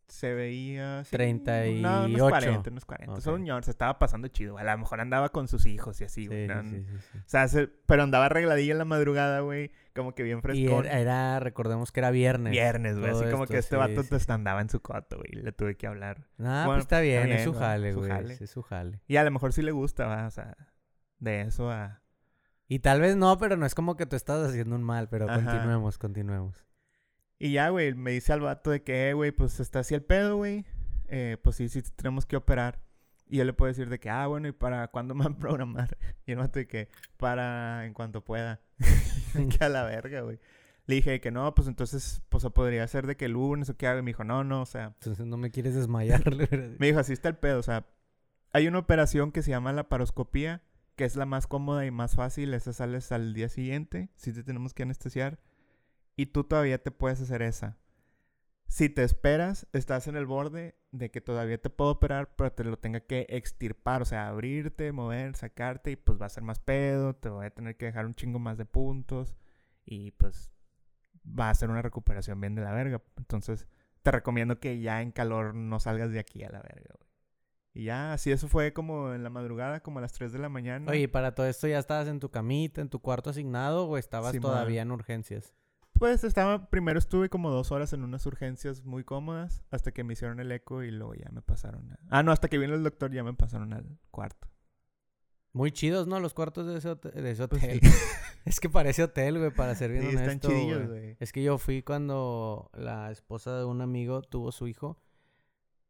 [0.10, 1.04] Se veía...
[1.06, 1.82] sí, 38.
[1.82, 3.14] No, unos 40, unos 40.
[3.14, 3.20] Ok.
[3.22, 4.58] Solo un señor, se estaba pasando chido.
[4.58, 6.48] A lo mejor andaba con sus hijos y así, Sí, güey.
[6.48, 7.18] sí, No, sí, sí, sí.
[7.20, 9.72] O sea, se- pero andaba arregladillo en la madrugada, güey.
[9.96, 10.86] Como que bien Y frescón.
[10.86, 12.52] era, recordemos que era viernes.
[12.52, 13.12] Viernes, güey.
[13.12, 14.32] Así como esto, que este vato te sí.
[14.32, 15.32] andaba en su coto, güey.
[15.44, 16.28] Le tuve que hablar.
[16.38, 18.12] Bueno, pues está bien, es su jale, güey.
[18.40, 19.02] Es su jale.
[19.08, 20.28] Y a lo mejor sí le gusta, va.
[20.28, 20.56] O sea,
[21.20, 22.02] de eso a.
[22.68, 25.26] Y tal vez no, pero no es como que tú estás haciendo un mal, pero
[25.30, 25.36] Ajá.
[25.44, 26.64] continuemos, continuemos.
[27.40, 30.04] Y ya, güey, me dice al vato de que, eh, güey, pues está así el
[30.04, 30.66] pedo, güey.
[31.08, 32.82] Eh, pues sí, sí, tenemos que operar.
[33.30, 35.40] Y yo le puedo decir de que, ah, bueno, ¿y para cuándo me van a
[35.40, 35.98] programar?
[36.26, 38.60] Y el vato de que, para en cuanto pueda.
[39.58, 40.40] que a la verga, güey.
[40.86, 43.78] Le dije de que no, pues entonces, pues podría ser de que el lunes o
[43.78, 44.00] qué hago.
[44.00, 46.24] Y me dijo, no, no, o sea, Entonces no me quieres desmayar.
[46.80, 47.60] Me dijo, así está el pedo.
[47.60, 47.86] O sea,
[48.52, 50.62] hay una operación que se llama la paroscopía,
[50.96, 52.54] que es la más cómoda y más fácil.
[52.54, 55.40] Esa sales al día siguiente, si te tenemos que anestesiar.
[56.20, 57.78] Y tú todavía te puedes hacer esa.
[58.68, 62.66] Si te esperas, estás en el borde de que todavía te puedo operar, pero te
[62.66, 64.02] lo tenga que extirpar.
[64.02, 67.16] O sea, abrirte, mover, sacarte y pues va a ser más pedo.
[67.16, 69.38] Te voy a tener que dejar un chingo más de puntos.
[69.86, 70.52] Y pues
[71.26, 73.02] va a ser una recuperación bien de la verga.
[73.16, 73.66] Entonces,
[74.02, 77.10] te recomiendo que ya en calor no salgas de aquí a la verga, güey.
[77.72, 80.50] Y ya, así eso fue como en la madrugada, como a las 3 de la
[80.50, 80.92] mañana.
[80.92, 83.98] Oye, y para todo esto ya estabas en tu camita, en tu cuarto asignado o
[83.98, 85.54] estabas todavía en urgencias.
[86.00, 90.14] Pues estaba, primero estuve como dos horas en unas urgencias muy cómodas hasta que me
[90.14, 92.00] hicieron el eco y luego ya me pasaron a...
[92.10, 94.48] Ah, no, hasta que vino el doctor ya me pasaron al cuarto.
[95.52, 96.20] Muy chidos, ¿no?
[96.20, 97.80] Los cuartos de ese, hote- de ese Pues hotel.
[97.82, 97.90] sí.
[98.46, 100.48] es que parece hotel, güey, para ser bien Sí, están honesto.
[100.48, 101.02] chidillos, güey.
[101.02, 101.18] güey.
[101.20, 105.02] Es que yo fui cuando la esposa de un amigo tuvo su hijo.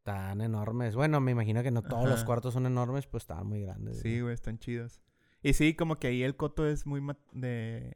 [0.04, 0.96] Tan enormes.
[0.96, 4.00] Bueno, me imagino que no todos los cuartos son enormes, pues estaban muy grandes.
[4.00, 5.02] Sí, güey, están chidos.
[5.44, 7.02] Y sí, como que ahí el coto es muy
[7.34, 7.96] de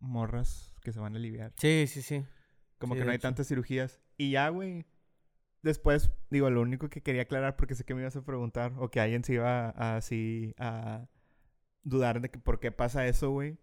[0.00, 1.52] morras que se van a aliviar.
[1.56, 2.24] Sí, sí, sí.
[2.78, 3.22] Como Sí, que no hay hecho.
[3.28, 4.00] tantas cirugías.
[4.16, 4.86] Y ya, güey.
[5.62, 8.90] Después, digo, lo único que quería aclarar, porque sé que me ibas a preguntar, o
[8.90, 11.06] que alguien se iba a, así a
[11.82, 13.58] dudar de que por qué pasa eso, güey.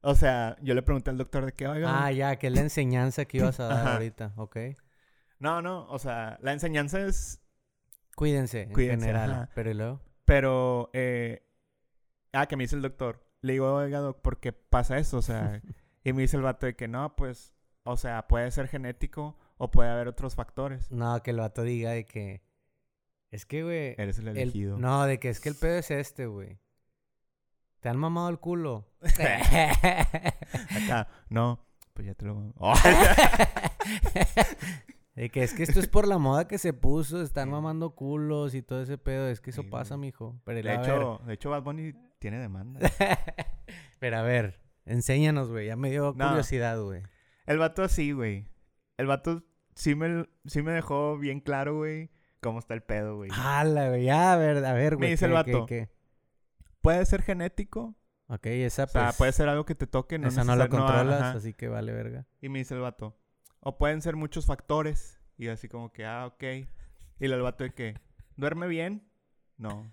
[0.00, 2.04] O sea, yo le pregunté al doctor de que, oiga.
[2.04, 4.56] Ah, ya, que es la enseñanza que ibas a dar ahorita, ok.
[5.40, 7.40] No, no, o sea, la enseñanza es.
[8.14, 9.30] Cuídense, en Cuídense, general.
[9.32, 9.50] ajá.
[9.56, 10.00] Pero ¿y luego?
[10.24, 11.44] Pero, eh,
[12.32, 13.27] ah, que me dice el doctor.
[13.40, 15.18] Le digo, oiga, doc, ¿por qué pasa eso?
[15.18, 15.62] O sea,
[16.04, 19.70] y me dice el vato de que no, pues, o sea, puede ser genético o
[19.70, 20.90] puede haber otros factores.
[20.90, 22.42] No, que el vato diga de que...
[23.30, 23.94] Es que, güey...
[23.98, 24.78] Eres el el- elegido.
[24.78, 26.58] No, de que es que el pedo es este, güey.
[27.80, 28.86] ¿Te han mamado el culo?
[29.02, 32.52] Acá, no, pues ya te lo.
[32.56, 32.74] Oh,
[35.14, 38.54] de que es que esto es por la moda que se puso, están mamando culos
[38.54, 39.28] y todo ese pedo.
[39.28, 40.40] Es que eso Sí, pasa, mijo.
[40.44, 40.80] Pero, de, ver.
[40.80, 42.80] hecho, de hecho, Bad Bunny tiene demanda.
[43.98, 45.66] Pero a ver, enséñanos, güey.
[45.66, 46.28] Ya me dio No.
[46.28, 47.02] curiosidad, güey.
[47.46, 48.46] El vato así, güey.
[48.96, 53.30] El vato sí me, sí me dejó bien claro, güey, cómo está el pedo, güey.
[53.30, 54.04] Jala, güey.
[54.04, 55.10] Ya, a ver, a ver, güey.
[55.10, 55.66] dice el ¿qué, qué, vato.
[55.66, 55.88] qué?
[56.80, 57.94] Puede ser genético.
[58.26, 59.16] Ok, esa O sea, pues...
[59.16, 60.18] puede ser algo que te toque.
[60.18, 62.26] No esa no la no, controlas, así que vale verga.
[62.40, 63.18] Y me dice el vato.
[63.60, 65.18] O pueden ser muchos factores.
[65.38, 66.42] Y así como que, ah, ok.
[67.20, 67.94] Y el vato de que,
[68.36, 69.08] ¿duerme bien?
[69.56, 69.92] No.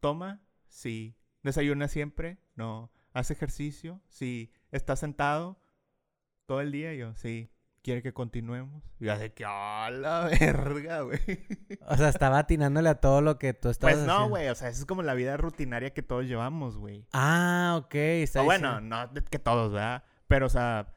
[0.00, 0.42] ¿Toma?
[0.68, 1.16] Sí.
[1.42, 2.38] ¿Desayuna siempre?
[2.54, 2.90] No.
[3.12, 4.00] ¿Hace ejercicio?
[4.08, 4.52] Sí.
[4.70, 5.60] ¿Está sentado
[6.46, 6.94] todo el día?
[6.94, 7.50] Yo, sí.
[7.82, 8.84] ¿Quiere que continuemos?
[9.00, 11.18] Y yo así que, ¡ah, la verga, güey!
[11.86, 14.48] O sea, estaba atinándole a todo lo que tú estabas Pues no, güey.
[14.48, 17.06] O sea, eso es como la vida rutinaria que todos llevamos, güey.
[17.14, 17.94] Ah, ok.
[17.94, 20.04] Está O bueno, no que todos, ¿verdad?
[20.28, 20.92] Pero, o sea,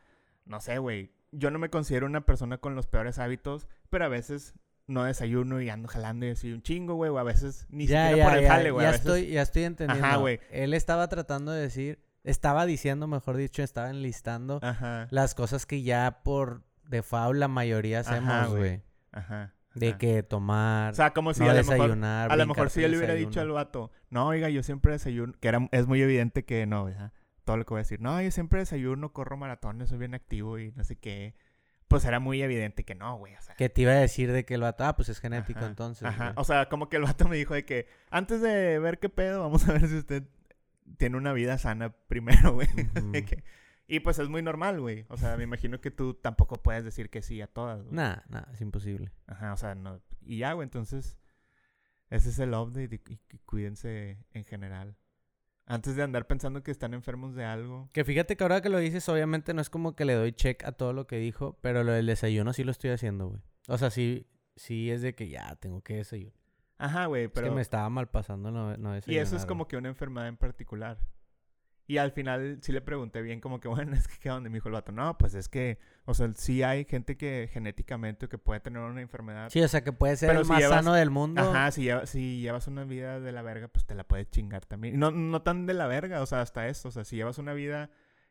[0.45, 1.13] no sé, güey.
[1.31, 4.53] yo no me considero una persona con los peores hábitos, pero a veces
[4.87, 8.09] no desayuno y ando jalando y así un chingo, güey, o a veces ni Ya,
[8.09, 8.85] siquiera ya, por el jale, güey.
[8.85, 10.19] ya estoy, ya estoy entendiendo.
[10.19, 10.39] güey.
[10.51, 15.83] Él estaba tratando de decir, estaba diciendo, mejor dicho, estaba enlistando Ajá, las cosas que
[15.83, 18.81] ya por default la mayoría Ajá, hacemos, güey.
[19.11, 19.53] ajá.
[19.75, 19.97] De ajá.
[19.97, 21.75] que tomar, O sea, como si no a lo mejor...
[21.77, 24.91] desayunar, A lo mejor si yo le hubiera dicho al vato, no, oiga, yo siempre
[24.91, 27.11] desayuno, que era, es muy evidente que no, ¿verdad?
[27.43, 30.59] Todo lo que voy a decir, no, yo siempre desayuno, corro maratones, soy bien activo
[30.59, 31.33] y no sé qué.
[31.93, 33.55] Pues era muy evidente que no, güey, o sea.
[33.55, 36.07] Que te iba a decir de que el vato, ah, pues es genético Ajá, entonces.
[36.07, 36.33] Ajá, güey.
[36.37, 39.41] o sea, como que el vato me dijo de que antes de ver qué pedo,
[39.41, 40.23] vamos a ver si usted
[40.97, 42.67] tiene una vida sana primero, güey.
[43.25, 43.43] Que-
[43.87, 45.05] Y pues es muy normal, güey.
[45.09, 47.93] O sea, me imagino que tú tampoco puedes decir que sí a todas, güey.
[47.93, 49.11] Nah, nah, es imposible.
[49.27, 50.01] Ajá, o sea, no.
[50.21, 51.17] Y ya, güey, entonces.
[52.09, 54.95] Ese es el update y, y- y cuídense en general.
[55.65, 57.89] Antes de andar pensando que están enfermos de algo.
[57.93, 60.63] Que fíjate que ahora que lo dices, obviamente no es como que le doy check
[60.65, 63.41] a todo lo que dijo, pero lo del desayuno sí lo estoy haciendo, güey.
[63.69, 66.33] O sea, sí, sí es de que ya tengo que desayunar.
[66.77, 67.47] Ajá, güey, pero.
[67.47, 69.69] Es que me estaba mal pasando no, no Y eso es desayunar, como güey.
[69.69, 70.99] que una enfermedad en particular.
[71.93, 74.47] Y al final sí le pregunté bien, como que, bueno, es que ¿qué onda?
[74.47, 77.49] Y me dijo el vato, no, pues es que, o sea, sí hay gente que
[77.53, 79.49] genéticamente que puede tener una enfermedad.
[79.51, 81.41] Sí, o sea, que puede ser Pero el si más llevas- sano del mundo.
[81.41, 84.65] Ajá, si, lleva- si llevas una vida de la verga, pues te la puedes chingar
[84.65, 84.97] también.
[84.99, 86.87] No, no tan de la verga, o sea, hasta eso.
[86.89, 87.89] O sea, si llevas una vida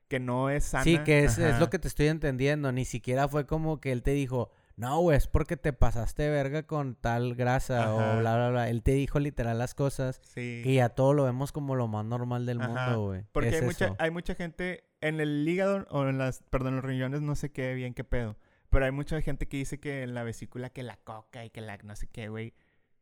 [0.09, 0.85] que no es sana.
[0.85, 2.71] Sí, que es, es lo que te estoy entendiendo.
[2.73, 6.65] Ni siquiera fue como que él te dijo, no, güey, es porque te pasaste verga
[6.67, 7.95] con tal grasa Ajá.
[7.95, 8.69] o bla, bla, bla.
[8.71, 10.61] Él te dijo literal las cosas Sí.
[10.65, 13.25] que ya todo lo vemos como lo más normal del Ajá, mundo, güey.
[13.33, 16.85] Porque Es hay mucha, hay mucha gente en el hígado o en las, perdón, los
[16.85, 18.37] riñones, no sé qué bien qué pedo.
[18.71, 21.61] Pero hay mucha gente que dice que en la vesícula que la coca y que
[21.61, 22.55] la no sé qué, güey.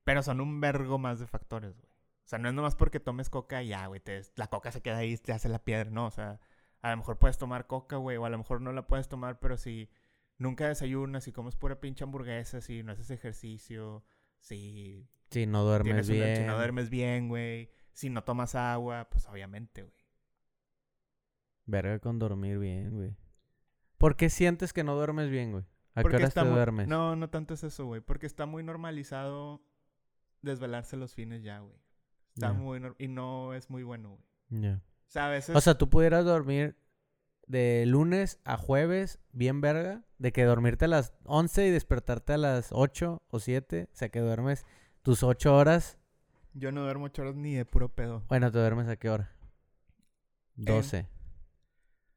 [0.02, 1.90] Pero son un vergo más de factores, güey.
[2.24, 4.00] O sea, no es nomás porque tomes coca y ya, güey,
[4.36, 6.06] la coca se queda ahí y te hace la piedra, no.
[6.06, 6.40] O sea,
[6.82, 9.38] a lo mejor puedes tomar coca, güey, o a lo mejor no la puedes tomar,
[9.38, 9.88] pero si
[10.40, 14.02] nunca desayunas, si comes pura pinche hamburguesa, si no haces ejercicio,
[14.40, 16.36] si Si no duermes una- bien.
[16.38, 19.94] si no duermes bien, güey, si no tomas agua, pues obviamente, güey.
[21.66, 23.16] Verga con dormir bien, güey.
[23.98, 25.64] ¿Por qué sientes que no duermes bien, güey?
[25.94, 26.88] ¿A Porque qué horas te muy- duermes?
[26.88, 28.00] No, no tanto es eso, güey.
[28.00, 29.62] Porque está muy normalizado
[30.42, 31.76] desvelarse los fines ya, güey.
[32.34, 32.80] Está muy...
[32.80, 34.10] nor- Y no es muy bueno,
[34.48, 34.62] güey.
[34.62, 34.76] Ya.
[35.06, 35.54] O sea, a veces...
[35.54, 36.76] O sea, tú pudieras dormir
[37.50, 42.38] de lunes a jueves bien verga, de que dormirte a las 11 y despertarte a
[42.38, 44.64] las 8 o 7, o sea, que duermes
[45.02, 45.98] tus 8 horas.
[46.54, 48.24] yo no duermo ocho horas ni de puro pedo.
[48.28, 49.32] Bueno, ¿te duermes a qué hora?
[50.56, 51.08] 12.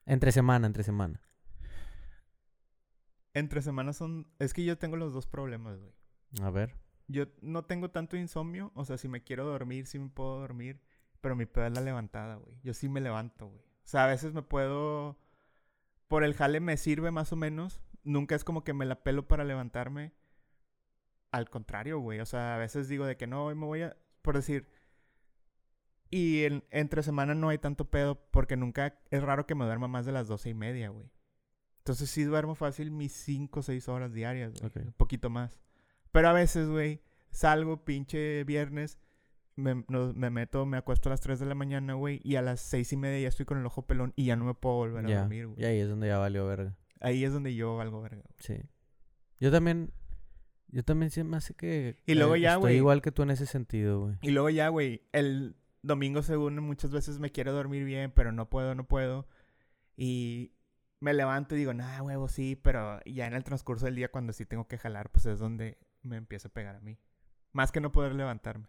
[0.06, 1.22] Entre semana, entre semana.
[3.34, 4.28] Entre semanas son...
[4.38, 5.93] Es que yo tengo los dos problemas, güey.
[6.41, 6.76] A ver.
[7.08, 8.72] Yo no tengo tanto insomnio.
[8.76, 10.82] O sea, si me quiero dormir, sí me puedo dormir.
[11.22, 12.60] Pero mi pedo es la levantada, güey.
[12.63, 13.62] Yo sí me levanto, güey.
[13.62, 15.17] O sea, a veces me puedo...
[16.13, 17.82] Por el jale me sirve más o menos.
[18.04, 20.13] Nunca es como que me la pelo para levantarme.
[21.32, 22.19] Al contrario, güey.
[22.19, 23.97] O sea, a veces digo de que no, hoy me voy a...
[24.21, 24.67] Por decir...
[26.12, 28.99] Y en- entre semana no hay tanto pedo porque nunca...
[29.10, 31.10] Es raro que me duerma más de las doce y media, güey.
[31.80, 34.67] Entonces sí duermo fácil mis cinco o seis horas diarias, güey.
[34.67, 34.76] Ok.
[34.86, 35.60] Un poquito más.
[36.12, 38.99] Pero a veces, güey, salgo pinche viernes,
[39.56, 42.42] me, no- me meto, me acuesto a las 3 de la mañana, güey, y a
[42.42, 44.76] las seis y media ya estoy con el ojo pelón y ya no me puedo
[44.76, 45.62] volver a dormir, güey.
[45.62, 46.76] Y ahí es donde ya valió verga.
[47.02, 48.22] Ahí es donde yo valgo verga.
[48.24, 48.36] güey.
[48.39, 48.56] Sí.
[49.39, 49.92] Yo también.
[50.70, 51.98] Yo también se me hace que.
[52.08, 52.78] Y luego eh, ya, Estoy güey.
[52.78, 54.16] igual que tú en ese sentido, güey.
[54.22, 58.50] Y luego ya, güey, el domingo según muchas veces me quiero dormir bien, pero no
[58.50, 59.28] puedo, no puedo.
[59.96, 60.54] Y
[61.00, 64.34] me levanto y digo, nah, huevo, sí, pero ya en el transcurso del día cuando
[64.34, 66.98] sí tengo que jalar, pues es donde me empieza a pegar a mí.
[67.52, 68.68] Más que no poder levantarme.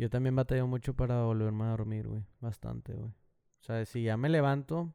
[0.00, 2.24] Yo también batallo mucho para volverme a dormir, güey.
[2.40, 3.10] Bastante, güey.
[3.10, 4.94] O sea, si ya me levanto.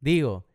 [0.00, 0.48] Digo,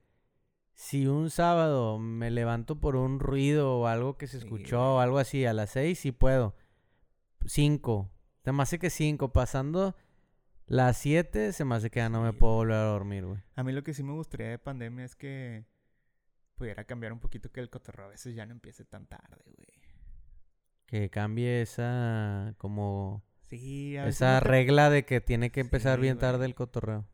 [0.73, 5.19] si un sábado me levanto por un ruido o algo que se escuchó o algo
[5.19, 6.53] así, a las seis sí puedo.
[7.45, 8.11] Cinco.
[8.43, 9.31] Se me hace que cinco.
[9.31, 9.95] Pasando
[10.65, 13.39] las siete, se me hace que ya no me puedo volver a dormir, güey.
[13.55, 15.63] A mí lo que sí me gustaría de pandemia es que
[16.55, 19.69] pudiera cambiar un poquito que el cotorreo a veces ya no empiece tan tarde, güey.
[20.87, 25.95] Que cambie esa, como, Sí, a veces esa te- regla de que tiene que empezar
[25.97, 27.05] Sí, bien tarde el cotorreo.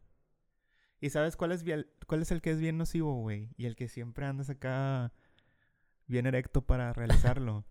[1.00, 3.50] ¿Y sabes cuál es, bien- cuál es el que es bien nocivo, güey?
[3.58, 5.12] Y el que siempre andas acá
[6.08, 7.66] bien erecto para realizarlo.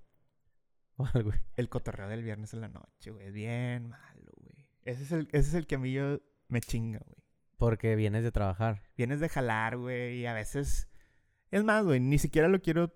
[0.96, 1.40] ¿Cuál, güey?
[1.56, 3.26] el cotorreo del viernes en la noche, güey.
[3.28, 4.66] Es bien malo, güey.
[4.84, 7.16] Ese es el, ese es el que a mí yo me chinga, güey.
[7.56, 8.82] Porque vienes de trabajar.
[8.96, 10.88] Vienes de jalar, güey, y a veces...
[11.50, 12.92] Es más, güey, ni siquiera lo quiero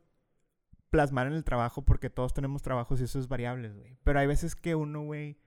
[0.90, 3.98] plasmar en el trabajo porque todos tenemos trabajos y eso es variable, güey.
[4.04, 5.38] Pero hay veces que uno, güey,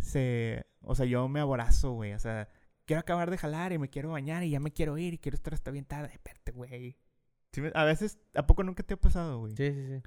[0.00, 0.66] se...
[0.82, 2.12] O sea, yo me aborazo, güey.
[2.12, 2.48] O sea,
[2.84, 5.34] quiero acabar de jalar y me quiero bañar y ya me quiero ir y quiero
[5.36, 6.10] estar hasta bien tarde.
[6.12, 6.96] Espérate, güey.
[7.52, 9.56] Sí A veces, ¿a poco nunca te ha pasado, güey?
[9.56, 10.02] Sí, sí, sí.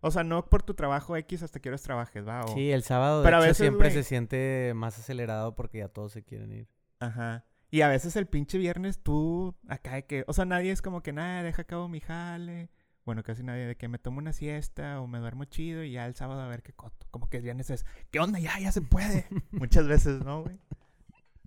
[0.00, 2.44] O sea, no por tu trabajo X hasta que horas trabajes, ¿va?
[2.44, 5.88] O- Sí, el sábado de Pero a veces, siempre se siente más acelerado porque ya
[5.88, 6.68] todos se quieren ir.
[7.00, 7.44] Ajá.
[7.70, 11.02] Y a veces el pinche viernes tú, acá de que, o sea, nadie es como
[11.02, 12.70] que nada, deja a cabo mi jale.
[13.04, 16.06] Bueno, casi nadie de que me tomo una siesta o me duermo chido y ya
[16.06, 17.06] el sábado a ver qué coto.
[17.10, 18.38] Como que el viernes es, ¿qué onda?
[18.38, 19.26] Ya, ya se puede.
[19.50, 20.58] Muchas veces, ¿no, güey?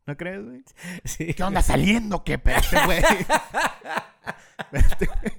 [0.06, 0.64] ¿No crees, güey?
[1.04, 1.34] Sí.
[1.34, 2.24] ¿Qué onda saliendo?
[2.24, 2.34] ¿Qué?
[2.36, 3.00] Espérate, güey.
[4.60, 5.34] Espérate, güey.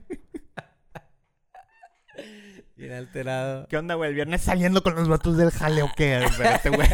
[2.77, 3.67] Bien alterado.
[3.69, 4.11] ¿Qué onda, güey?
[4.11, 6.25] El viernes saliendo con los vatos del jale o qué?
[6.25, 6.89] Espérate, güey.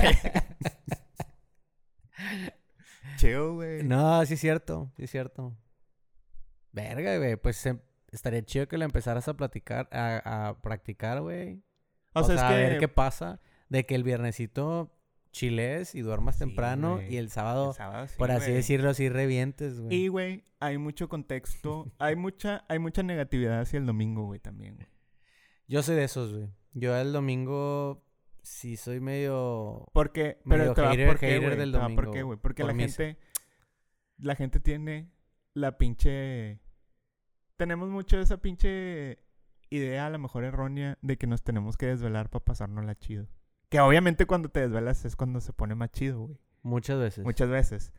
[3.17, 3.83] Chido, güey.
[3.85, 5.57] No, sí es cierto, sí es cierto.
[6.73, 7.81] Verga, güey, pues em-
[8.16, 11.62] estaría chido que lo empezaras a platicar, a, a practicar, güey.
[12.14, 12.70] O, O, sea, sea, a es que...
[12.70, 14.90] ver qué pasa de que el viernesito
[15.33, 19.09] chiles y duermas Sí, temprano y el sábado, el sábado sí, por así decirlo, así
[19.09, 19.94] revientes, güey.
[20.05, 21.90] Y, güey, hay mucho contexto.
[21.98, 24.87] hay mucha hay mucha negatividad hacia el domingo, güey, también, güey.
[25.66, 26.48] Yo soy de esos, güey.
[26.72, 28.05] Yo el domingo
[28.42, 29.87] sí soy medio...
[29.92, 32.38] Porque, Medio pero va hater- por qué, hater del va por domingo, qué, güey.
[32.38, 33.18] Porque por la gente...
[34.18, 35.11] La gente tiene
[35.55, 36.61] la pinche...
[37.57, 39.19] Tenemos mucho esa pinche
[39.71, 43.29] idea, a lo mejor errónea, de que nos tenemos que desvelar para pasárnosla chido.
[43.69, 46.38] Que obviamente cuando te desvelas es cuando se pone más chido, güey.
[46.62, 47.25] Muchas veces.
[47.25, 47.93] Muchas veces.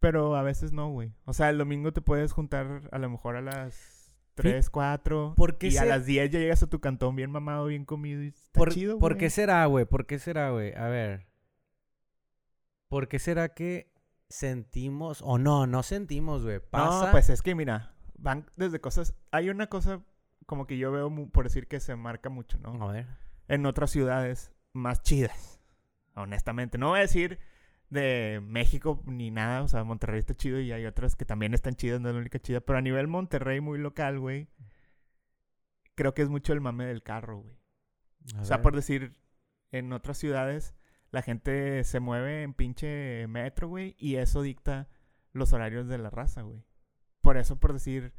[0.00, 1.12] Pero a veces no, güey.
[1.24, 5.34] O sea, el domingo te puedes juntar a lo mejor a las 3, 4.
[5.36, 8.22] ¿Por qué y a las 10 ya llegas a tu cantón bien mamado, bien comido
[8.22, 9.20] y está ¿Por, chido, ¿por güey.
[9.20, 9.84] qué será, güey?
[9.84, 10.74] ¿Por qué será, güey?
[10.74, 11.26] A ver.
[12.88, 13.92] ¿Por qué será que
[14.28, 16.60] sentimos o no, no sentimos, güey?
[16.60, 17.06] Pasa.
[17.06, 19.14] No, pues es que mira, van desde cosas...
[19.30, 20.02] Hay una cosa
[20.46, 22.88] como que yo veo, por decir que se marca mucho, ¿no?
[22.88, 23.06] A ver.
[23.48, 25.60] En otras ciudades más chidas.
[26.14, 26.78] Honestamente.
[26.78, 27.38] No voy a decir
[27.90, 29.62] de México ni nada.
[29.62, 32.20] O sea, Monterrey está chido y hay otras que también están chidas, no es la
[32.20, 32.60] única chida.
[32.60, 34.48] Pero a nivel Monterrey, muy local, güey.
[35.94, 37.56] Creo que es mucho el mame del carro, güey.
[38.36, 38.62] a O sea, ver.
[38.62, 39.18] por decir,
[39.72, 40.74] en otras ciudades
[41.10, 44.88] la gente se mueve en pinche metro, güey, y eso dicta
[45.32, 46.62] los horarios de la raza, güey.
[47.22, 48.12] Por eso, por decir,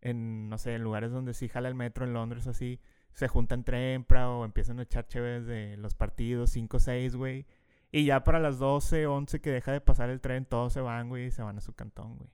[0.00, 2.80] en, no sé, en lugares donde sí jala el metro, en Londres o así,
[3.12, 7.46] se juntan trempra o empiezan a echar chéves de los partidos, 5 o 6, güey.
[7.90, 11.08] Y ya para las 12, 11 que deja de pasar el tren, todos se van,
[11.08, 12.30] güey, y se van a su cantón, güey.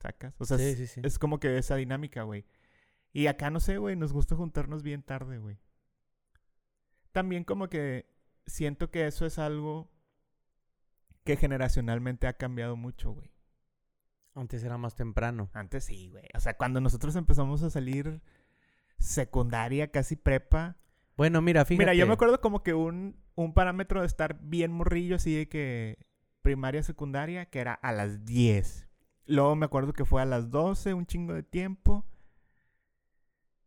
[0.00, 0.34] ¿Sacas?
[0.40, 1.00] O sea, Sí, es, sí, sí.
[1.02, 2.44] es como que esa dinámica, güey.
[3.12, 5.58] Y acá, no sé, güey, nos gusta juntarnos bien tarde, güey.
[7.12, 8.06] También como que
[8.46, 9.90] siento que eso es algo
[11.24, 13.33] que generacionalmente ha cambiado mucho, güey.
[14.34, 15.50] Antes era más temprano.
[15.52, 16.24] Antes sí, güey.
[16.34, 18.20] O sea, cuando nosotros empezamos a salir
[18.98, 20.76] secundaria, casi prepa.
[21.16, 21.84] Bueno, mira, fíjate.
[21.84, 25.48] Mira, yo me acuerdo como que un, un parámetro de estar bien morrillo, así de
[25.48, 25.98] que
[26.42, 28.88] primaria, secundaria, que era a las 10.
[29.26, 32.04] Luego me acuerdo que fue a las 12, un chingo de tiempo.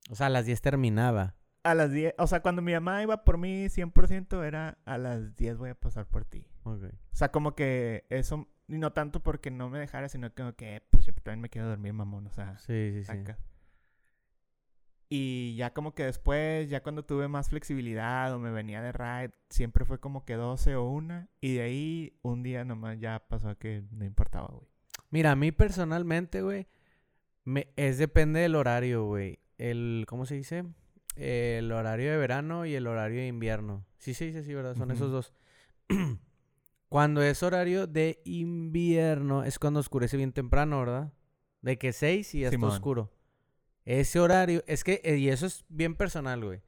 [0.09, 1.35] O sea, a las 10 terminaba.
[1.63, 5.35] A las 10, o sea, cuando mi mamá iba por mí 100% era a las
[5.35, 6.45] 10 voy a pasar por ti.
[6.63, 6.83] Ok.
[6.83, 11.05] O sea, como que eso, y no tanto porque no me dejara, sino que, pues
[11.05, 13.05] yo también me quiero dormir, mamón, o sea, Sí, sí, sí.
[13.05, 13.37] saca.
[15.09, 19.31] Y ya como que después, ya cuando tuve más flexibilidad o me venía de ride,
[19.49, 21.29] siempre fue como que 12 o 1.
[21.39, 24.67] Y de ahí, un día nomás ya pasó que no importaba, güey.
[25.09, 26.67] Mira, a mí personalmente, güey,
[27.45, 29.39] me, es depende del horario, güey.
[29.57, 30.65] El, ¿cómo se dice?
[31.15, 33.85] El horario de verano y el horario de invierno.
[33.99, 34.75] Sí se dice así, ¿verdad?
[34.75, 35.11] Son esos Ujú.
[35.11, 35.33] dos.
[36.89, 41.13] cuando es horario de invierno es cuando oscurece bien temprano, ¿verdad?
[41.61, 43.11] De que 6 y ya está oscuro.
[43.83, 46.61] Ese horario, es que, eh, y eso es bien personal, güey.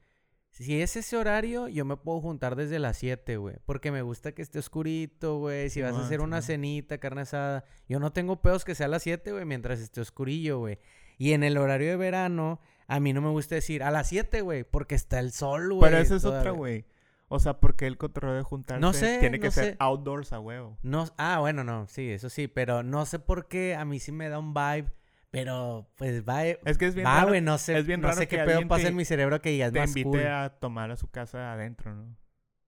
[0.50, 3.56] Si es ese horario, yo me puedo juntar desde las 7, güey.
[3.64, 5.70] Porque me gusta que esté oscurito, güey.
[5.70, 7.64] Si vas a hacer una cenita, carne asada.
[7.88, 10.78] Yo no tengo pedos que sea a las 7, güey, mientras esté oscurillo, güey.
[11.18, 14.40] Y en el horario de verano, a mí no me gusta decir a las 7,
[14.40, 15.90] güey, porque está el sol, güey.
[15.90, 16.84] Pero esa es otra, güey.
[17.32, 19.76] O sea, porque el cotorreo de juntarse sé, tiene que no ser sé.
[19.78, 20.76] outdoors a huevo.
[20.82, 24.10] No, ah, bueno, no, sí, eso sí, pero no sé por qué a mí sí
[24.10, 24.92] me da un vibe,
[25.30, 28.08] pero pues vibe, Es que es bien va, raro güey, no sé, es bien no
[28.08, 30.08] raro sé que qué pedo pasa en mi cerebro que ya es te más invite
[30.08, 30.26] cool.
[30.26, 32.16] a tomar a su casa adentro, ¿no?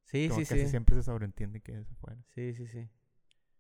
[0.05, 0.69] Sí, Como sí, sí.
[0.69, 2.23] siempre se sobreentiende que eso fuera.
[2.35, 2.89] Sí, sí, sí.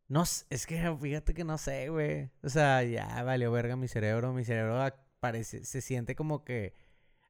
[0.08, 2.30] No, es que fíjate que no sé, güey.
[2.42, 4.32] O sea, ya valió verga mi cerebro.
[4.34, 4.78] Mi cerebro
[5.18, 6.74] parece, se siente como que,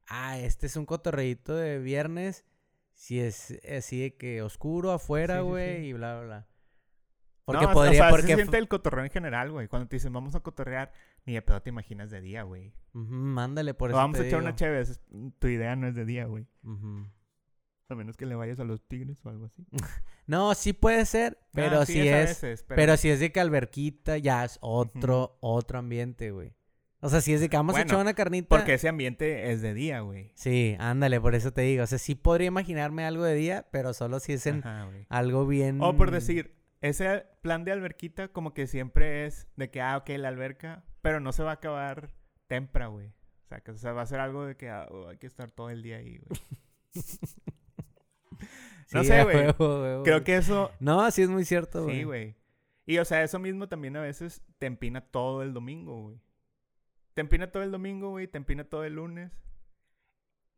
[0.09, 2.45] ah, este es un cotorreíto de viernes.
[3.03, 5.87] Si es así de que oscuro afuera, Sí, sí, güey, sí.
[5.87, 6.49] y bla, bla, bla.
[7.45, 8.29] Porque no, o podría, sea, porque...
[8.29, 9.67] se siente el cotorreo en general, güey.
[9.67, 10.93] Cuando te dicen vamos a cotorrear,
[11.27, 12.73] ni de pedo te imaginas de día, güey.
[12.93, 14.49] Mándale por O eso vamos te a echar digo.
[14.49, 14.89] una chévere.
[15.41, 16.47] Tu idea no es de día, güey.
[16.63, 17.09] Ujú.
[17.89, 19.67] A menos que le vayas a los tigres o algo así.
[20.29, 24.17] No, sí puede ser, pero Ah, si es veces, Pero si es de que alberquita,
[24.19, 26.55] ya es otro, otro ambiente, güey.
[27.05, 28.49] O sea, si es de que vamos a Bueno, echar una carnita.
[28.49, 30.31] Porque ese ambiente es de día, güey.
[30.35, 31.83] Sí, ándale, por eso te digo.
[31.83, 35.47] O sea, sí podría imaginarme algo de día, pero solo si es en Ajá, algo
[35.47, 35.83] bien.
[35.83, 40.11] O por decir, ese plan de alberquita como que siempre es de que, ah, ok,
[40.11, 42.15] la alberca, pero no se va a acabar
[42.47, 43.09] temprano, güey.
[43.09, 45.27] O sea, que o sea, va a ser algo de que ah, oh, hay que
[45.27, 46.41] estar todo el día ahí, güey.
[48.93, 49.53] no Sí, sé, a güey.
[50.05, 51.97] Creo que eso, No, sí es muy cierto, güey.
[51.99, 52.37] sí, güey.
[52.87, 56.21] Y o sea, eso mismo también a veces te empina todo el domingo, güey.
[57.15, 59.33] Te empina todo el domingo, güey, te empina todo el lunes.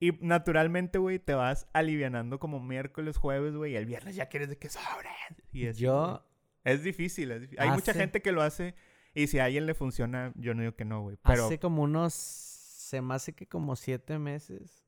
[0.01, 4.49] Y naturalmente, güey, te vas alivianando como miércoles, jueves, güey, y el viernes ya quieres
[4.49, 5.13] de que sobres.
[5.53, 5.75] Y güey.
[5.75, 6.25] Yo,
[6.65, 7.61] Es difícil, es difícil.
[7.61, 8.75] Hay mucha gente que lo hace
[9.15, 11.17] y si a alguien le funciona, yo no digo que no, güey.
[11.23, 12.13] Pero hace como unos.
[12.15, 14.85] Se me hace que como siete meses.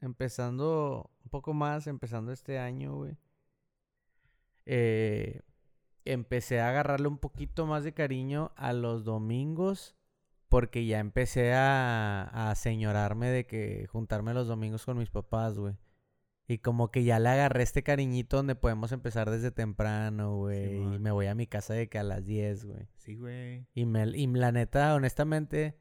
[0.00, 3.16] Empezando un poco más, empezando este año, güey.
[4.66, 5.40] eh,
[6.04, 9.96] empecé a agarrarle un poquito más de cariño a los domingos.
[10.54, 15.74] Porque ya empecé a, a señorarme de que juntarme los domingos con mis papás, güey.
[16.46, 20.76] Y como que ya le agarré este cariñito donde podemos empezar desde temprano, güey.
[20.76, 22.86] y me voy a mi casa de que a las 10, güey.
[22.98, 23.66] sí, güey.
[23.74, 25.76] Y, me, y la neta, honestamente,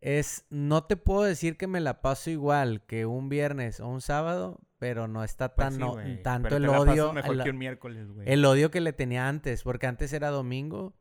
[0.00, 0.44] es.
[0.50, 4.58] No te puedo decir que me la paso igual que un viernes o un sábado,
[4.78, 7.12] pero no está Pues tan sí, no- tanto Pero el te la odio.
[7.12, 8.28] mejor el, que un miércoles, güey.
[8.28, 10.96] el odio que le tenía antes, porque antes era domingo.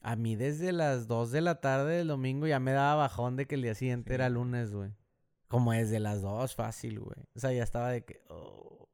[0.00, 3.46] A mí desde las 2 de la tarde del domingo ya me daba bajón de
[3.46, 4.92] que el día siguiente Sí, era lunes, güey.
[5.48, 7.26] Como desde las 2, fácil, güey.
[7.34, 8.20] O sea, ya estaba de que.
[8.28, 8.88] oh.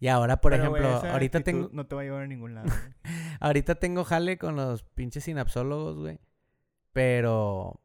[0.00, 1.70] Y ahora, por Pero, ejemplo, esa ahorita tengo.
[1.72, 2.68] No te va a llevar a ningún lado.
[3.40, 6.20] Ahorita tengo jale con los pinches sinapsólogos, güey.
[6.92, 7.80] Pero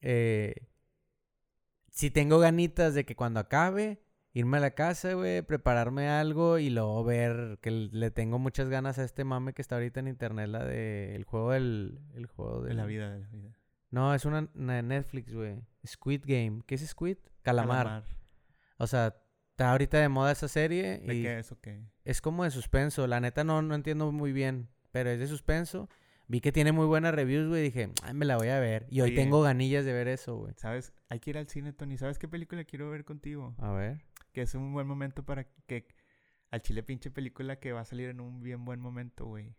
[0.00, 0.54] eh,
[1.90, 4.02] si tengo ganitas de que cuando acabe,
[4.36, 8.98] irme a la casa, güey, prepararme algo y luego ver que le tengo muchas ganas
[8.98, 12.60] a este mame que está ahorita en internet, la de el juego del el juego
[12.60, 13.56] de la vida, de la vida.
[13.90, 15.62] No, es una, una Netflix, güey.
[15.86, 16.60] Squid Game.
[16.66, 17.16] ¿Qué es Squid?
[17.40, 18.04] Calamar.
[18.76, 19.16] O sea,
[19.52, 21.80] está ahorita de moda esa serie ¿De y qué es o qué?
[22.04, 23.06] es como de suspenso.
[23.06, 25.88] La neta no, no entiendo muy bien, pero es de suspenso.
[26.28, 27.62] Vi que tiene muy buenas reviews, güey.
[27.62, 28.86] Dije, Ay, me la voy a ver.
[28.90, 29.16] Y hoy Oye.
[29.16, 30.52] tengo ganillas de ver eso, güey.
[30.58, 30.92] ¿Sabes?
[31.08, 31.96] Hay que ir al cine, Tony.
[31.96, 33.54] ¿Sabes qué película quiero ver contigo?
[33.58, 34.04] A ver.
[34.36, 35.88] Que es un buen momento para que...
[36.50, 39.56] Al chile pinche película que va a salir en un bien buen momento, güey.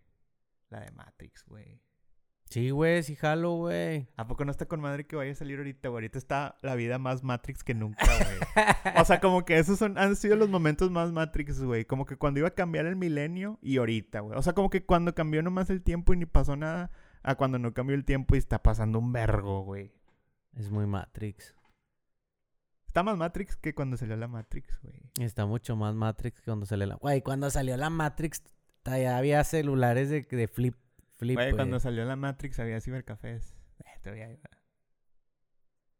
[0.69, 1.81] La de Matrix, güey.
[2.51, 4.07] Sí, güey, sí jalo, güey.
[4.17, 5.95] ¿A poco no está con madre que vaya a salir ahorita, güey?
[5.95, 8.65] Ahorita está la vida más Matrix que nunca, güey.
[9.01, 11.83] o sea, como que esos son, han sido los momentos más Matrix, güey.
[11.85, 14.37] Como que cuando iba a cambiar el milenio y ahorita, güey.
[14.37, 16.91] O sea, como que cuando cambió nomás el tiempo y ni pasó nada,
[17.23, 19.91] a cuando no cambió el tiempo y está pasando un vergo, güey.
[20.55, 21.56] Es muy Matrix.
[22.97, 24.95] Está más Matrix que cuando salió la Matrix, güey.
[25.19, 26.95] Está mucho más Matrix que cuando salió la...
[26.95, 28.41] Güey, cuando salió la Matrix,
[28.85, 30.73] ya había celulares de, de flip.
[31.17, 31.55] Flip, Güey, güey.
[31.55, 33.55] cuando salió la Matrix había cibercafés.
[33.85, 34.39] Eh, todavía hay.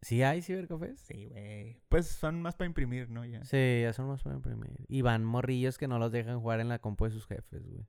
[0.02, 1.00] ¿Sí hay cibercafés?
[1.02, 1.80] Sí, güey.
[1.88, 3.24] Pues son más para imprimir, ¿no?
[3.26, 3.46] Ya.
[3.46, 4.84] Sí, ya son más para imprimir.
[4.88, 7.86] Y van morrillos que no los dejan jugar en la compu de sus jefes, güey.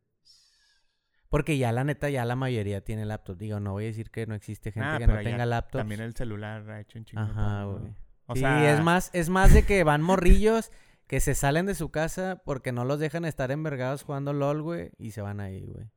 [1.30, 3.38] Porque ya la neta, ya la mayoría tiene laptop.
[3.38, 5.80] Digo, no voy a decir que no existe gente Ah, que no tenga laptop.
[5.80, 7.22] También el celular ha hecho un chingo.
[7.22, 7.94] Ajá, güey.
[8.28, 10.70] O sí, sea, es más, es más de que van morrillos
[11.06, 14.90] que se salen de su casa porque no los dejan estar envergados jugando LOL, güey,
[14.98, 15.90] y se van ahí, güey.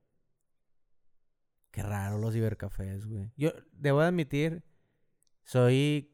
[1.72, 3.32] Qué raro los cibercafés, güey.
[3.38, 4.64] Yo debo admitir,
[5.44, 6.08] soy.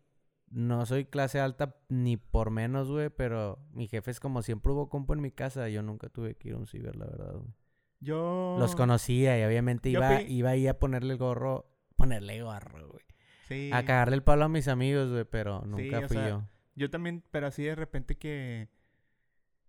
[0.50, 4.88] No soy clase alta ni por menos, güey, pero mi jefe es como siempre hubo
[4.88, 5.68] compu en mi casa.
[5.68, 7.54] Yo nunca tuve que ir a un ciber, la verdad, güey.
[8.00, 8.56] Yo...
[8.58, 11.70] Los conocía y obviamente iba, fui- iba ahí a ponerle el gorro.
[11.98, 13.04] Ponerle gorro, güey.
[13.48, 13.72] Sí.
[13.74, 16.44] A cagarle el palo a mis amigos, güey, pero nunca fui sea, yo.
[16.76, 18.68] Yo también, pero así de repente que...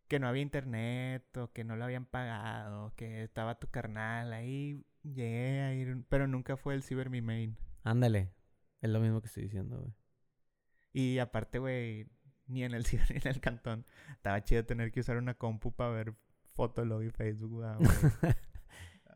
[0.08, 4.82] Que no había internet o que no lo habían pagado, que estaba tu carnal ahí.
[5.02, 7.58] Llegué a ir, pero nunca fue el ciber mi main.
[7.84, 8.32] Ándale.
[8.80, 9.92] Es lo mismo que estoy diciendo, güey.
[10.92, 12.06] Y aparte, güey,
[12.46, 13.84] ni en el ciber ni en el cantón.
[14.12, 16.14] Estaba chido tener que usar una compu para ver
[16.54, 17.90] Fotolog y Facebook, ah, güey.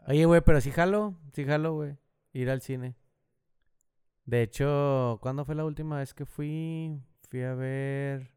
[0.08, 1.96] Oye, güey, pero sí jalo, sí jalo, güey.
[2.32, 2.96] Ir al cine.
[4.24, 7.00] De hecho, ¿cuándo fue la última vez que fui?
[7.28, 8.30] Fui a ver.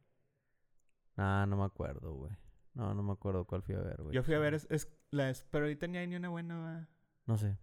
[1.17, 2.31] Ah, no me acuerdo, güey.
[2.73, 4.13] No, no me acuerdo cuál fui a ver, güey.
[4.13, 6.89] Yo fui a ver, es, es- la es- pero ahorita ni hay ni una buena.
[7.25, 7.57] No sé.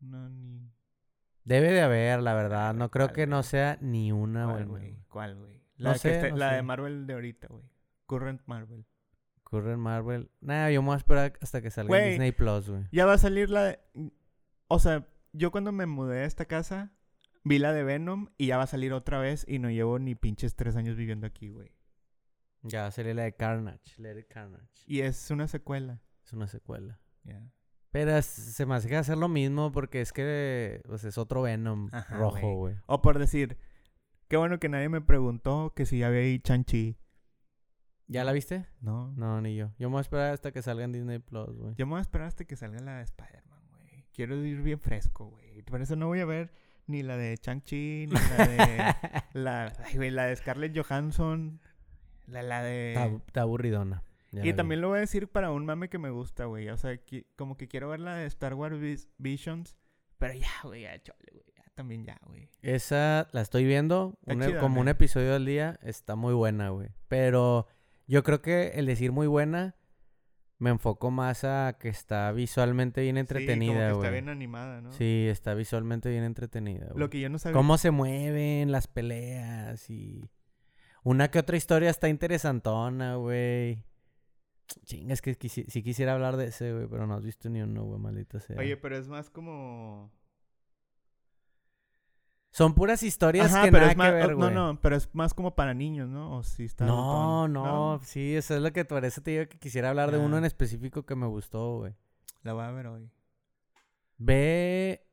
[0.00, 0.70] No, ni...
[1.44, 2.74] Debe de haber, la verdad.
[2.74, 4.68] No creo ¿cuál, que no sea ni una ¿Cuál, buena.
[4.70, 5.04] güey?
[5.08, 5.54] ¿Cuál, güey?
[5.78, 6.62] No La, que sé, esté- no la de.
[6.62, 7.64] Marvel de ahorita, güey.
[8.06, 8.84] Current Marvel.
[9.44, 10.30] Current Marvel.
[10.40, 11.96] Nah, yo me voy a esperar hasta que salga.
[11.98, 12.84] Disney Plus, güey.
[12.92, 13.80] Ya va a salir la de...
[14.68, 16.92] O sea, yo cuando me mudé a esta casa,
[17.44, 20.14] vi la de Venom y ya va a salir otra vez y no llevo ni
[20.14, 21.72] pinches tres años viviendo aquí, güey.
[22.62, 23.94] Ya sería la de Carnage.
[24.00, 24.82] Let It Carnage.
[24.86, 26.02] Y es una secuela.
[26.24, 27.00] Es una secuela.
[27.24, 27.42] Ya.
[27.90, 31.42] Pero es- se me hace que hacer lo mismo porque es que pues, es otro
[31.42, 32.76] Venom Ajá, rojo, güey.
[32.86, 33.56] O por decir,
[34.28, 36.96] qué bueno que nadie me preguntó que si ya veía Chanchi.
[38.06, 38.66] ¿Ya la viste?
[38.80, 39.12] No.
[39.16, 39.72] No, ni yo.
[39.78, 41.74] Yo me voy a esperar hasta que salga en Disney Plus, güey.
[41.76, 44.04] Yo me voy a esperar hasta que salga la de Spider-Man, güey.
[44.12, 45.62] Quiero ir bien fresco, güey.
[45.62, 46.52] Por eso no voy a ver
[46.90, 48.94] ni la de Chang-Chi, ni la de...
[49.40, 51.60] la, ay, güey, la de Scarlett Johansson.
[52.26, 52.92] La, la de...
[52.92, 54.02] Está, está aburridona.
[54.32, 54.52] Ya Y vi.
[54.52, 56.68] también lo voy a decir para un mame que me gusta, güey.
[56.68, 59.76] O sea, qui- como que quiero ver la de Star Wars Vis- Visions.
[60.18, 61.44] Pero ya, güey, ya, chole, güey.
[61.56, 62.48] Ya, también ya, güey.
[62.62, 64.90] Esa la estoy viendo un e- como un ¿no?
[64.92, 65.78] episodio al día.
[65.82, 66.90] Está muy buena, güey.
[67.08, 67.66] Pero
[68.06, 69.74] yo creo que el decir muy buena
[70.60, 74.10] me enfoco más a que está visualmente bien Sí, como que entretenida, está güey.
[74.12, 74.92] bien animada, ¿no?
[74.92, 76.98] Sí, está visualmente bien entretenida, güey.
[76.98, 77.56] Lo que yo no sabía...
[77.56, 80.28] Cómo se mueven las peleas y...
[81.02, 83.84] Una que otra historia está interesantona, güey.
[84.84, 87.84] Chinga, es que sí quisiera hablar de ese, güey, pero no has visto ni uno,
[87.84, 88.58] güey, maldita sea.
[88.58, 90.12] Oye, pero es más como...
[92.52, 94.08] Son puras historias Ajá, que pero nada es más...
[94.08, 94.50] que ver, güey.
[94.52, 96.36] no, no, pero es más como para niños, ¿no?
[96.36, 96.84] O si está...
[96.84, 100.18] No, no, sí, eso es lo que por eso te digo que quisiera hablar de
[100.18, 101.94] uno en específico que me gustó, güey.
[102.42, 103.08] La voy a ver hoy.
[104.18, 105.06] Ve...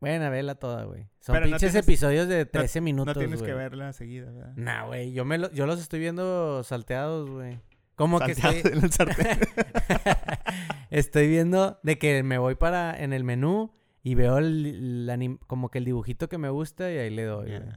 [0.00, 1.08] Bueno, vela toda, güey.
[1.20, 4.52] Son Pero no pinches tienes- episodios de 13 minutos, No tienes que verla seguida, ¿verdad?
[4.56, 7.60] Nah, güey, yo, me lo- yo los estoy viendo salteados, güey.
[7.94, 8.62] Como que estoy...
[8.64, 8.90] en el
[10.90, 13.72] estoy viendo de que me voy para en el menú
[14.02, 17.48] y veo el, el como que el dibujito que me gusta y ahí le doy,
[17.58, 17.72] güey.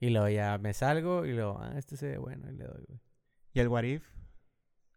[0.00, 2.84] Y luego ya me salgo y luego, ah, este se ve bueno y le doy,
[2.86, 3.00] güey.
[3.52, 4.04] ¿Y el What If?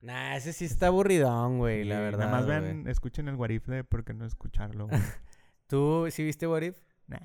[0.01, 2.25] Nah, ese sí está aburridón, güey, la verdad.
[2.29, 2.89] Nada más güey.
[2.91, 4.99] escuchen el What If de por qué no escucharlo, güey.
[5.67, 6.77] ¿Tú sí viste What If?
[7.07, 7.17] Nah.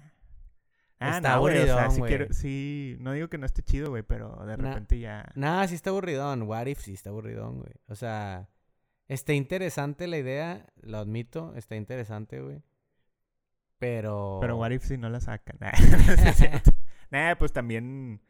[0.98, 2.08] Ah, Está no, güey, o sea, aburridón, sí, güey.
[2.08, 4.68] quiero- sí, no digo que no esté chido, güey, pero de Nah.
[4.70, 5.30] repente ya...
[5.34, 6.42] Nah, sí está aburridón.
[6.42, 7.72] What If sí está aburridón, güey.
[7.88, 8.48] O sea,
[9.08, 12.62] está interesante la idea, lo admito, está interesante, güey.
[13.78, 14.38] Pero...
[14.40, 15.58] Pero What If si no la sacan.
[17.10, 18.20] Nah, pues también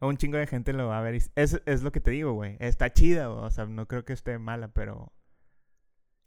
[0.00, 1.14] un chingo de gente lo va a ver.
[1.14, 2.56] y Es, es lo que te digo, güey.
[2.60, 5.12] Está chida, o sea, no creo que esté mala, pero...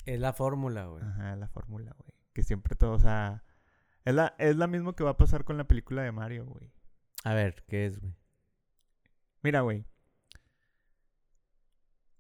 [0.06, 1.04] Es la fórmula, güey.
[1.04, 2.12] Ajá, la fórmula, güey.
[2.34, 3.44] Que siempre todo, o sea...
[4.04, 6.74] Es la, es la mismo que va a pasar con la película de Mario, güey.
[7.24, 8.16] A ver, ¿qué es, güey?
[9.44, 9.86] Mira, güey.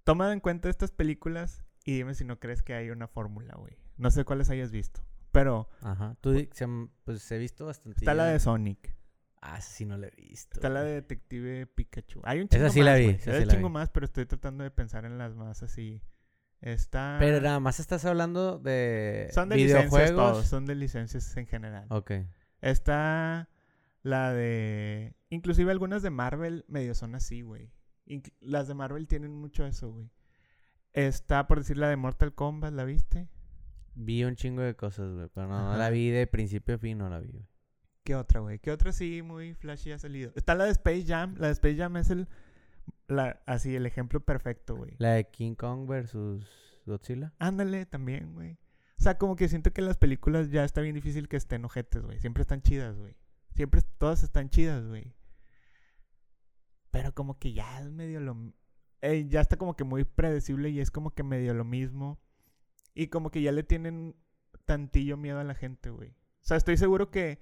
[0.03, 3.77] Toma en cuenta estas películas y dime si no crees que hay una fórmula, güey.
[3.97, 5.01] No sé cuáles hayas visto.
[5.31, 6.15] Pero Ajá.
[6.21, 6.67] Tú, se
[7.05, 7.99] pues he visto bastante.
[7.99, 8.95] está la de Sonic.
[9.41, 10.55] Ah, esa sí no la he visto.
[10.55, 12.21] Está la de Detective Pikachu.
[12.23, 13.15] Hay un Esa chingo sí la más, vi, güey.
[13.15, 13.73] esa Hay sí un la chingo vi.
[13.73, 16.01] más, pero estoy tratando de pensar en las más así.
[16.59, 17.17] Está...
[17.19, 20.33] Pero nada más estás hablando de Son de licencias videojuegos.
[20.33, 20.47] todos.
[20.47, 21.87] Son de licencias en general.
[21.89, 22.11] Ok.
[22.61, 23.49] Está
[24.03, 25.15] la de...
[25.29, 27.71] Inclusive algunas de Marvel medio son así, güey.
[28.41, 30.11] Las de Marvel tienen mucho eso, güey.
[30.93, 33.27] Está, por decir, la de Mortal Kombat, ¿la viste?
[33.93, 35.27] Vi un chingo de cosas, güey.
[35.33, 37.47] Pero no, la vi de principio a fin, no la vi, güey.
[38.03, 38.59] ¿Qué otra, güey?
[38.59, 40.31] ¿Qué otra sí muy flashy ha salido?
[40.35, 41.35] Está la de Space Jam.
[41.37, 42.27] La de Space Jam es el...
[43.07, 44.95] La, así, el ejemplo perfecto, güey.
[44.97, 47.33] La de King Kong versus Godzilla.
[47.37, 48.53] Ándale, también, güey.
[48.97, 52.01] O sea, como que siento que las películas ya está bien difícil que estén ojetes,
[52.03, 52.19] güey.
[52.19, 53.15] Siempre están chidas, güey.
[53.53, 55.13] Siempre todas están chidas, güey.
[56.89, 58.53] Pero como que ya es medio lo...
[59.01, 62.19] eh, ya está como que muy predecible y es como que medio lo mismo.
[62.93, 64.15] Y como que ya le tienen
[64.65, 66.09] tantillo miedo a la gente, güey.
[66.09, 67.39] O sea, estoy seguro que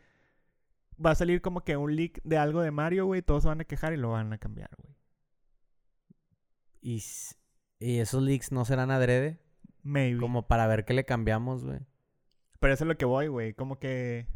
[1.04, 3.22] va a salir como que un leak de algo de Mario, güey.
[3.22, 4.96] Todos se van a quejar y lo van a cambiar, güey.
[6.82, 7.04] Y,
[7.80, 9.40] y esos leaks no serán adrede.
[9.84, 10.20] Maybe.
[10.20, 11.80] Como para ver qué le cambiamos, güey.
[12.60, 13.54] Pero eso es lo que voy, güey.
[13.54, 14.28] Como que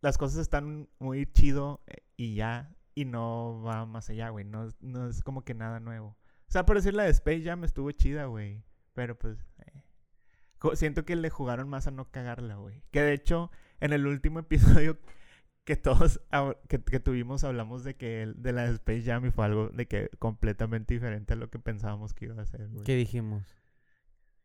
[0.00, 2.74] las cosas están muy chido eh, y ya.
[2.94, 4.44] Y no va más allá, güey.
[4.44, 6.08] No, es- no es como que nada nuevo.
[6.48, 8.62] O sea, por decir la de Space Jam estuvo chida, güey.
[8.92, 9.38] Pero pues...
[9.58, 9.82] eh.
[10.74, 12.82] Siento que le jugaron más a no cagarla, güey.
[12.90, 13.50] Que de hecho,
[13.80, 14.98] en el último episodio
[15.64, 16.20] que todos
[16.68, 19.86] que, que tuvimos hablamos de que el- de la Space Jam y fue algo de
[19.86, 22.84] que completamente diferente a lo que pensábamos que iba a ser, güey.
[22.84, 23.44] ¿Qué dijimos?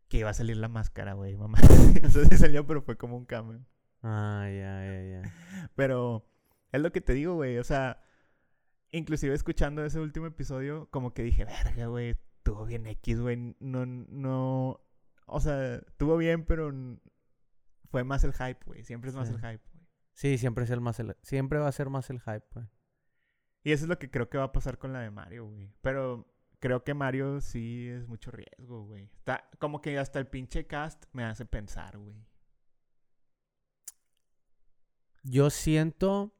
[0.07, 1.57] Que iba a salir la máscara, güey, mamá.
[2.03, 3.65] Eso sí salió, pero fue como un cameo.
[4.03, 5.69] Ah, ya, ya, ya.
[5.75, 6.27] Pero
[6.71, 7.57] es lo que te digo, güey.
[7.57, 7.99] O sea,
[8.91, 13.55] inclusive escuchando ese último episodio, como que dije, verga, güey, estuvo bien X, güey.
[13.59, 14.79] No, no.
[15.25, 16.71] O sea, estuvo bien, pero
[17.89, 18.83] fue más el hype, güey.
[18.83, 19.33] Siempre es más Sí.
[19.33, 19.85] el hype, güey.
[20.13, 22.67] Sí, siempre es el más el- siempre va a ser más el hype, güey.
[23.63, 25.73] Y eso es lo que creo que va a pasar con la de Mario, güey.
[25.81, 29.05] Pero creo que Mario sí es mucho riesgo, güey.
[29.17, 32.15] Está como que hasta el pinche cast me hace pensar, güey.
[35.23, 36.33] Yo siento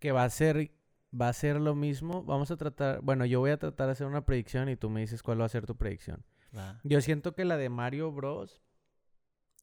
[0.00, 0.72] que va a ser
[1.18, 2.24] va a ser lo mismo.
[2.24, 5.00] Vamos a tratar, bueno, yo voy a tratar de hacer una predicción y tú me
[5.02, 6.24] dices cuál va a ser tu predicción.
[6.56, 6.80] Va.
[6.84, 8.62] Yo siento que la de Mario Bros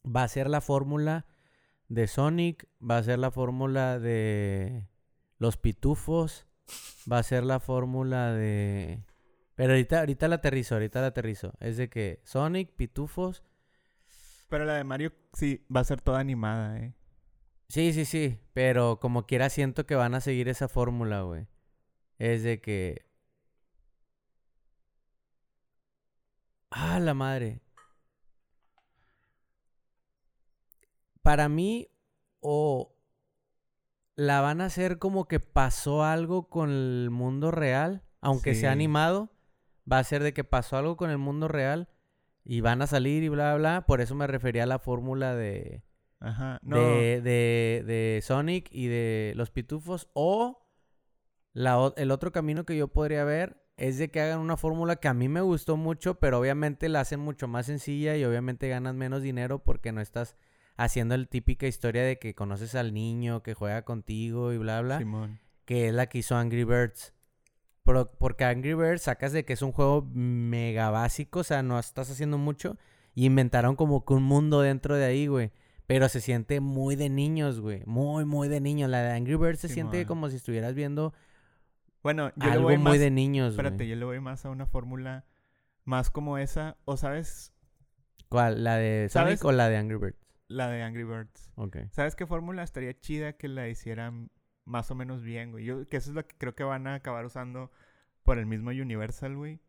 [0.06, 1.26] va a ser la fórmula
[1.88, 4.88] de Sonic, va a ser la fórmula de
[5.38, 6.48] los pitufos,
[7.12, 9.04] va a ser la fórmula de...
[9.56, 11.54] Pero ahorita, ahorita la aterrizo, ahorita la aterrizo.
[11.60, 13.44] Es de que Sonic, pitufos...
[14.48, 16.96] Pero la de Mario sí va a ser toda animada, ¿eh?
[17.68, 21.48] Sí, sí, sí, pero como quiera siento que van a seguir esa fórmula, güey.
[22.18, 23.09] Es de que...
[26.72, 27.62] Ah, la madre.
[31.22, 31.90] Para mí,
[32.40, 32.96] o
[34.16, 39.30] la van a hacer como que pasó algo con el mundo real, aunque sea animado,
[39.92, 41.90] va a ser de que pasó algo con el mundo real
[42.44, 43.86] y van a salir y bla, bla, bla.
[43.86, 45.84] Por eso me refería a la fórmula de,
[46.20, 46.60] Ajá.
[46.62, 46.78] No.
[46.78, 50.10] de, de, de Sonic y de los pitufos.
[50.14, 50.66] O
[51.54, 54.98] la, o- el otro camino que yo podría ver es de que hagan una fórmula
[54.98, 58.68] que a mí me gustó mucho, pero obviamente la hacen mucho más sencilla y obviamente
[58.70, 60.36] ganas menos dinero porque no estás
[60.78, 64.98] haciendo la típica historia de que conoces al niño que juega contigo y bla, bla,
[65.00, 65.40] Simón.
[65.66, 67.14] que es la que hizo Angry Birds.
[67.84, 71.80] Pero- porque Angry Birds sacas de que es un juego mega básico, o sea, no
[71.80, 72.78] estás haciendo mucho.
[73.16, 75.52] Y inventaron como que un mundo dentro de ahí, güey.
[75.88, 77.82] Pero se siente muy de niños, güey.
[77.88, 78.90] Muy, muy de niños.
[78.92, 81.14] La de Angry Birds se siente como si estuvieras viendo
[82.04, 83.00] Bueno, yo le algo voy muy más...
[83.00, 83.66] de niños, güey.
[83.66, 85.26] Espérate, yo le voy más a una fórmula
[85.84, 86.78] más como esa.
[86.86, 87.54] O sabes,
[88.30, 88.64] ¿Cuál?
[88.64, 89.46] ¿La de Sonic ¿Sabes?
[89.46, 90.30] o la de Angry Birds?
[90.50, 91.52] la de Angry Birds.
[91.56, 91.78] Ok.
[91.92, 94.32] ¿Sabes qué fórmula estaría chida que la hicieran
[94.66, 95.64] más o menos bien, güey?
[95.64, 97.72] Yo, que eso es lo que creo que van a acabar usando
[98.24, 99.60] por el mismo Universal, güey.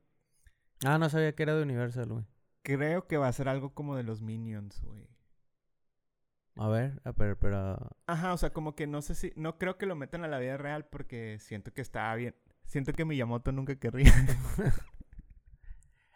[0.85, 2.24] Ah, no sabía que era de Universal, güey.
[2.62, 5.07] Creo que va a ser algo como de los Minions, güey.
[6.57, 7.78] A ver, a ver, pero...
[8.07, 9.32] Ajá, o sea, como que no sé si...
[9.36, 12.34] No creo que lo metan a la vida real porque siento que está bien.
[12.66, 14.12] Siento que Miyamoto nunca querría.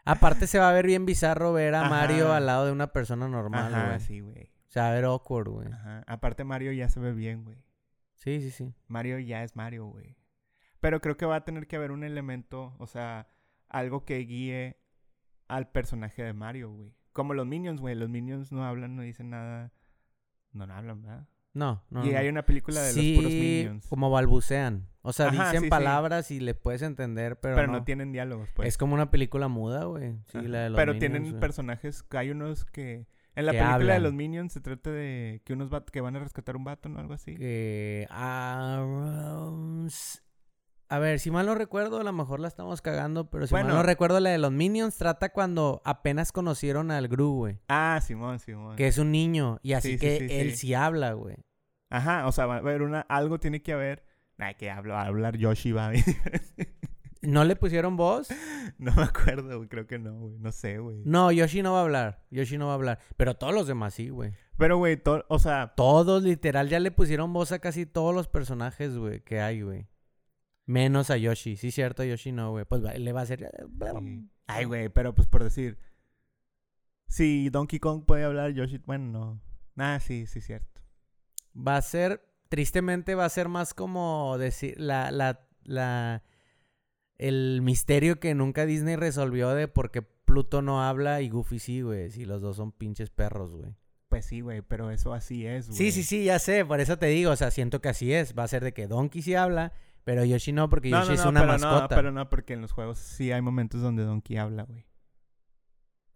[0.04, 1.88] Aparte se va a ver bien bizarro ver a Ajá.
[1.88, 4.00] Mario al lado de una persona normal, Ajá, güey.
[4.00, 4.50] sí, güey.
[4.68, 5.68] Se va a ver awkward, güey.
[5.72, 6.02] Ajá.
[6.06, 7.56] Aparte Mario ya se ve bien, güey.
[8.14, 8.74] Sí, sí, sí.
[8.86, 10.16] Mario ya es Mario, güey.
[10.80, 13.28] Pero creo que va a tener que haber un elemento, o sea,
[13.68, 14.78] algo que guíe
[15.48, 16.94] al personaje de Mario, güey.
[17.12, 17.94] Como los Minions, güey.
[17.94, 19.72] Los Minions no hablan, no dicen nada.
[20.54, 21.28] No, no hablan, ¿verdad?
[21.52, 22.04] No, no.
[22.04, 23.86] y hay una película de sí, los puros Minions.
[23.86, 24.88] como balbucean.
[25.02, 25.70] O sea, Ajá, dicen sí, sí.
[25.70, 27.72] palabras y le puedes entender, pero, Pero, no.
[27.74, 27.84] no.
[27.84, 28.66] tienen diálogos, pues.
[28.68, 30.14] Es como una película muda, güey.
[30.32, 30.48] Sí, Ajá.
[30.48, 33.06] la de los Pero Minions, tienen personajes, hay unos que...
[33.36, 36.20] En la Que película de los Minions se trata de que unos que van a
[36.20, 36.98] rescatar un vato, ¿no?
[37.00, 37.34] Algo así.
[37.36, 38.06] Que...
[39.86, 40.20] s-
[40.88, 43.66] A ver, si mal no recuerdo, a lo mejor la estamos cagando, pero si mal
[43.66, 47.58] no recuerdo, la de los Minions trata cuando apenas conocieron al Gru, güey.
[47.68, 48.76] Ah, Simón, Simón.
[48.76, 50.74] Que es un niño, y así Sí, sí, que sí, él sí.
[50.74, 51.36] habla, güey.
[51.90, 53.00] Ajá, o sea, va a haber una...
[53.02, 54.04] Algo tiene que haber...
[54.38, 55.92] Ay, que hablo, va a hablar Yoshi, va.
[57.22, 58.28] ¿No le pusieron voz?
[58.78, 59.68] no me acuerdo, güey.
[59.68, 60.38] Creo que no, güey.
[60.38, 61.02] No sé, güey.
[61.04, 62.24] No, Yoshi no va a hablar.
[62.30, 62.98] Yoshi no va a hablar.
[63.16, 64.32] Pero todos los demás sí, güey.
[64.58, 65.72] Pero, güey, o sea...
[65.76, 69.88] Todos, literal, ya le pusieron voz a casi todos los personajes, güey, que hay, güey.
[70.66, 71.56] Menos a Yoshi.
[71.56, 72.64] Sí, cierto, a Yoshi no, güey.
[72.64, 73.50] Pues va- le va a hacer...
[74.00, 74.28] sí.
[74.46, 75.78] Ay, güey, pero pues por decir...
[77.06, 78.78] Si Donkey Kong puede hablar, Yoshi...
[78.78, 79.40] Bueno, no.
[79.74, 80.80] Nah, sí, sí, cierto.
[81.56, 82.24] Va a ser...
[82.48, 84.78] Tristemente va a ser más como decir...
[84.78, 85.10] La...
[85.10, 85.46] La...
[85.64, 86.22] la
[87.16, 91.80] el misterio que nunca Disney resolvió de por qué Pluto no habla y Goofy sí,
[91.80, 92.10] güey.
[92.10, 93.74] Si los dos son pinches perros, güey.
[94.08, 95.78] Pues sí, güey, pero eso así es, güey.
[95.78, 96.64] Sí, sí, sí, ya sé.
[96.64, 97.30] Por eso te digo.
[97.30, 98.36] O sea, siento que así es.
[98.36, 99.72] Va a ser de que Donkey sí habla,
[100.04, 101.80] pero Yoshi no, porque No, Yoshi no, es no, una pero mascota.
[101.82, 104.86] no, pero no, porque en los juegos sí hay momentos donde Donkey habla, güey.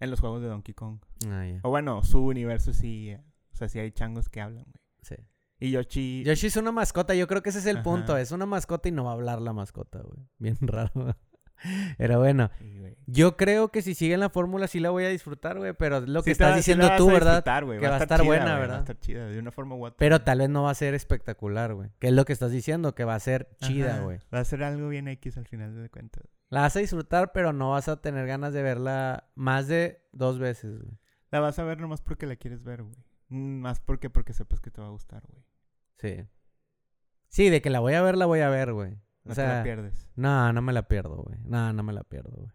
[0.01, 1.01] En los juegos de Donkey Kong.
[1.29, 1.61] Ah, ya.
[1.65, 3.11] O bueno, su universo sí...
[3.11, 3.21] eh,
[3.53, 4.83] O sea, sí hay changos que hablan, güey.
[5.03, 5.17] Sí.
[5.61, 6.23] Y Yoshi...
[6.25, 8.17] Yoshi es una mascota, yo creo que ese es el punto.
[8.17, 10.29] Es una mascota y no va a hablar la mascota, güey.
[10.39, 11.17] Bien raro.
[11.99, 12.51] Pero bueno,
[13.07, 15.73] yo creo que si siguen la fórmula sí la voy a disfrutar, güey.
[15.75, 17.43] Pero es lo que Sí estás va- diciendo tú, ¿verdad?
[17.45, 17.51] Que
[17.89, 18.77] va a estar chida, buena, güey, Va ¿verdad?
[18.77, 19.97] a estar chida, de una forma u otra.
[19.99, 21.91] Pero tal vez no va a ser espectacular, güey.
[21.99, 24.19] Que es lo que estás diciendo, que va a ser chida, güey.
[24.35, 26.25] Va a ser algo bien X al final de cuentas.
[26.51, 30.39] La vas a disfrutar, pero no vas a tener ganas de verla más de dos
[30.39, 30.99] veces, güey.
[31.31, 32.97] La vas a ver nomás porque la quieres ver, güey.
[33.29, 35.43] Mm, Más porque porque sepas que te va a gustar, güey.
[35.99, 36.25] Sí.
[37.29, 38.97] Sí, de que la voy a ver, la voy a ver, güey.
[39.29, 40.09] O No te la pierdes.
[40.17, 41.39] No, no me la pierdo, güey.
[41.45, 42.51] No, no me la pierdo, güey.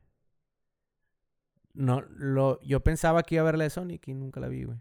[1.74, 4.64] No, lo, yo pensaba que iba a ver la de Sonic y nunca la vi,
[4.64, 4.80] güey.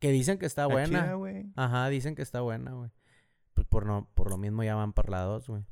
[0.00, 1.14] Que dicen que está buena.
[1.14, 1.52] güey.
[1.56, 2.90] Ajá, dicen que está buena, güey.
[3.54, 5.64] Pues por, no, por lo mismo ya van por la 2, güey.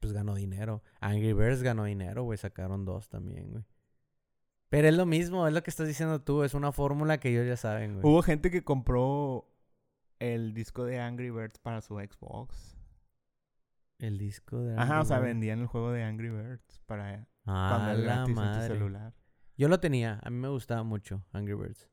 [0.00, 0.82] Pues ganó dinero.
[1.00, 2.38] Angry Birds ganó dinero, güey.
[2.38, 3.64] Sacaron dos también, güey.
[4.68, 6.42] Pero es lo mismo, es lo que estás diciendo tú.
[6.42, 8.06] Es una fórmula que ellos ya saben, güey.
[8.06, 9.48] Hubo gente que compró
[10.18, 12.75] el disco de Angry Birds para su Xbox.
[13.98, 15.28] El disco de Ajá, o Angry sea, Birds.
[15.28, 18.66] vendían el juego de Angry Birds para Ah, cuando era la gratis en tu madre.
[18.66, 19.14] celular.
[19.56, 20.20] Yo lo tenía.
[20.22, 21.88] A mí me gustaba mucho Angry Birds.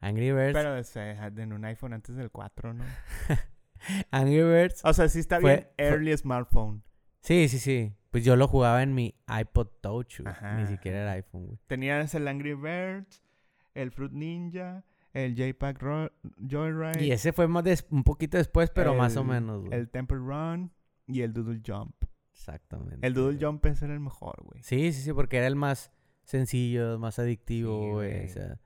[0.00, 0.52] Angry Birds.
[0.52, 2.84] Pero o sea, en un iPhone antes del 4, ¿no?
[4.10, 4.80] Angry Birds.
[4.84, 6.82] O sea, sí está Fue- bien early smartphone.
[7.20, 7.94] Sí, sí, sí.
[8.10, 10.32] Pues yo lo jugaba en mi iPod Touch, güey.
[10.32, 11.58] Ajá, Ni siquiera era iPhone, güey.
[11.66, 13.22] Tenías el Angry Birds,
[13.74, 17.04] el Fruit Ninja, el J-Pack Ro- Joyride.
[17.04, 19.74] Y ese fue más des- un poquito después, pero más o el- menos, güey.
[19.78, 20.72] El Temple Run
[21.08, 21.94] y el Doodle Jump.
[22.32, 23.04] Exactamente.
[23.04, 23.44] El Doodle.
[23.44, 24.62] Jump era el mejor, güey.
[24.62, 25.90] Sí, sí, sí, porque era el más
[26.24, 28.10] sencillo, más adictivo, güey.
[28.12, 28.24] güey.
[28.26, 28.60] o sea,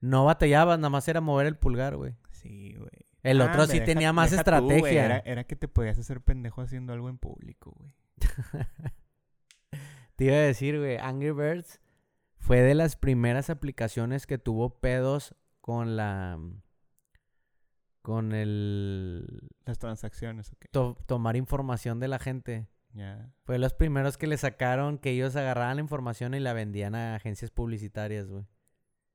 [0.00, 2.14] no batallabas, nada más era mover el pulgar, güey.
[2.30, 2.90] Sí, güey.
[3.22, 5.04] El Ah, otro sí deja- tenía más deja tú, güey, estrategia.
[5.04, 7.92] Era, era que te podías hacer pendejo haciendo algo en público, güey.
[10.16, 11.80] Te iba a decir, güey, Angry Birds
[12.38, 16.38] fue de las primeras aplicaciones que tuvo pedos con la...
[18.04, 19.48] con el...
[19.64, 20.66] Las transacciones, ok.
[20.72, 22.68] to- tomar información de la gente.
[22.92, 23.32] Ya.
[23.44, 27.14] Fue los primeros que le sacaron que ellos agarraban la información y la vendían a
[27.14, 28.44] agencias publicitarias, güey.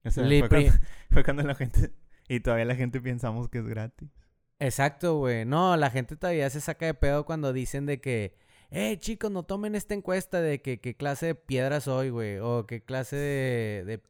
[0.03, 0.71] O sea, fue, cuando,
[1.11, 1.93] fue cuando la gente...
[2.27, 4.09] Y todavía la gente pensamos que es gratis.
[4.57, 5.45] Exacto, güey.
[5.45, 8.35] No, la gente todavía se saca de pedo cuando dicen de que,
[8.71, 12.39] eh, chicos, no tomen esta encuesta de que qué clase de piedra soy, güey.
[12.39, 14.01] O qué clase de, de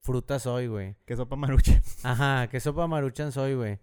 [0.00, 0.96] fruta soy, güey.
[1.04, 1.82] Que sopa marucha.
[2.02, 3.78] Ajá, qué sopa maruchan soy, güey.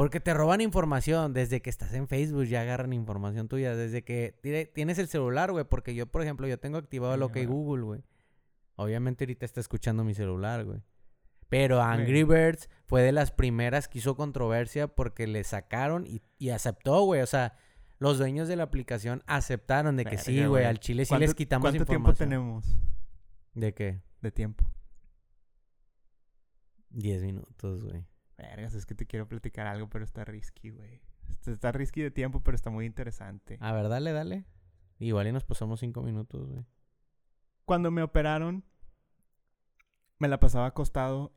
[0.00, 1.34] Porque te roban información.
[1.34, 3.76] Desde que estás en Facebook ya agarran información tuya.
[3.76, 5.64] Desde que tiene- tienes el celular, güey.
[5.64, 7.44] Porque yo, por ejemplo, yo tengo activado lo que.
[7.44, 8.02] Google, güey.
[8.76, 10.80] Obviamente ahorita está escuchando mi celular, güey.
[11.50, 12.22] Pero Angry.
[12.24, 17.20] Birds fue de las primeras que hizo controversia porque le sacaron y, y aceptó, güey.
[17.20, 17.58] O sea,
[17.98, 20.62] los dueños de la aplicación aceptaron de que sí, Verga, güey.
[20.62, 20.64] güey.
[20.70, 22.28] Al chile sí ¿Cuánto- les quitamos ¿Cuánto información.
[22.30, 22.76] tiempo tenemos
[23.52, 24.00] ¿De qué?
[24.22, 24.64] de tiempo?
[26.88, 28.06] Diez minutos, güey.
[28.40, 31.00] Vergas, es que te quiero platicar algo, pero está risky, güey.
[31.46, 33.56] Está- risky de tiempo, pero está muy interesante.
[33.60, 34.44] A ver, dale, dale.
[34.98, 36.64] Igual y nos pasamos cinco minutos, güey.
[37.64, 38.64] Cuando me operaron,
[40.18, 41.32] me la pasaba acostado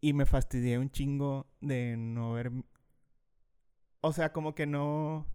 [0.00, 2.52] y me fastidié un chingo de no ver...
[4.00, 5.26] O sea, como que no...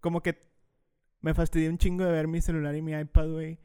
[0.00, 0.40] Como que
[1.20, 3.60] me fastidié un chingo de ver mi celular y mi iPad, güey.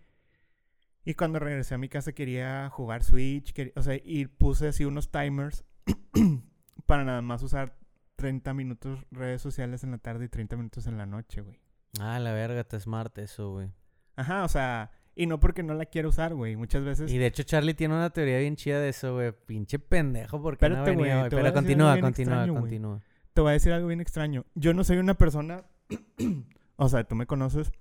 [1.05, 4.85] Y cuando regresé a mi casa quería jugar Switch, quería- o sea, y puse así
[4.85, 5.63] unos timers
[6.85, 7.77] para nada más usar
[8.15, 11.59] 30 minutos redes sociales en la tarde y 30 minutos en la noche, güey.
[11.99, 13.71] Ah, la verga, está smart eso, güey.
[14.15, 16.55] Ajá, o sea, y no porque no la quiera usar, güey.
[16.55, 19.31] Muchas veces Y de hecho Charlie tiene una teoría bien chida de eso, güey.
[19.45, 22.59] Pinche pendejo, porque no venía, güey, te Pero continúa, continúa, güey.
[22.61, 23.01] continúa.
[23.33, 24.45] te voy a decir algo bien extraño.
[24.55, 25.63] Yo no soy una persona,
[26.75, 27.71] o sea, tú me conoces.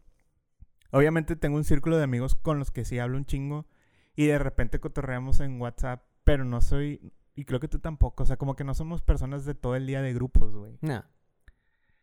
[0.90, 3.66] Obviamente tengo un círculo de amigos con los que sí hablo un chingo
[4.16, 8.26] y de repente cotorreamos en WhatsApp, pero no soy, y creo que tú tampoco, o
[8.26, 10.76] sea, como que no somos personas de todo el día de grupos, güey.
[10.80, 11.04] No.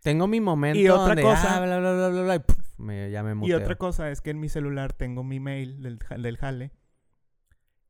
[0.01, 2.79] Tengo mi momento Y otra donde, cosa- ah, bla, bla, bla, bla, bla, y puf,
[2.79, 5.99] me, ya me Y otra cosa es que en mi celular tengo mi mail del,
[6.21, 6.71] del jale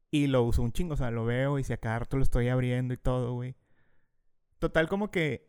[0.09, 2.23] y lo uso un chingo, o sea, lo veo y si a cada rato lo
[2.23, 3.55] estoy abriendo y todo, güey.
[4.57, 5.47] Total, como que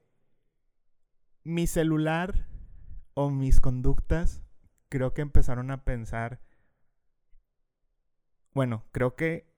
[1.44, 2.46] mi celular
[3.14, 4.42] o mis conductas
[4.90, 6.40] creo que empezaron a pensar.
[8.52, 9.55] Bueno, creo que.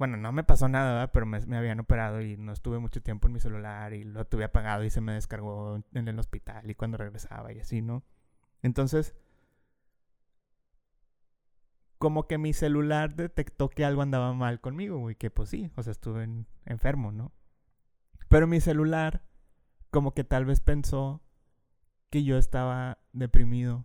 [0.00, 1.10] Bueno, no me pasó nada, ¿verdad?
[1.12, 4.24] pero me, me habían operado y no estuve mucho tiempo en mi celular y lo
[4.26, 8.02] tuve apagado y se me descargó en el hospital y cuando regresaba y así, ¿no?
[8.62, 9.14] Entonces,
[11.98, 15.82] como que mi celular detectó que algo andaba mal conmigo, güey, que pues sí, o
[15.82, 17.32] sea, estuve en- enfermo, ¿no?
[18.28, 19.22] Pero mi celular,
[19.90, 21.22] como que tal vez pensó
[22.10, 23.84] que yo estaba deprimido,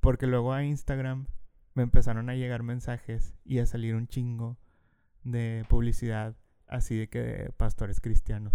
[0.00, 1.26] porque luego a Instagram
[1.74, 4.58] me empezaron a llegar mensajes y a salir un chingo
[5.24, 8.52] de publicidad, así de que de pastores cristianos.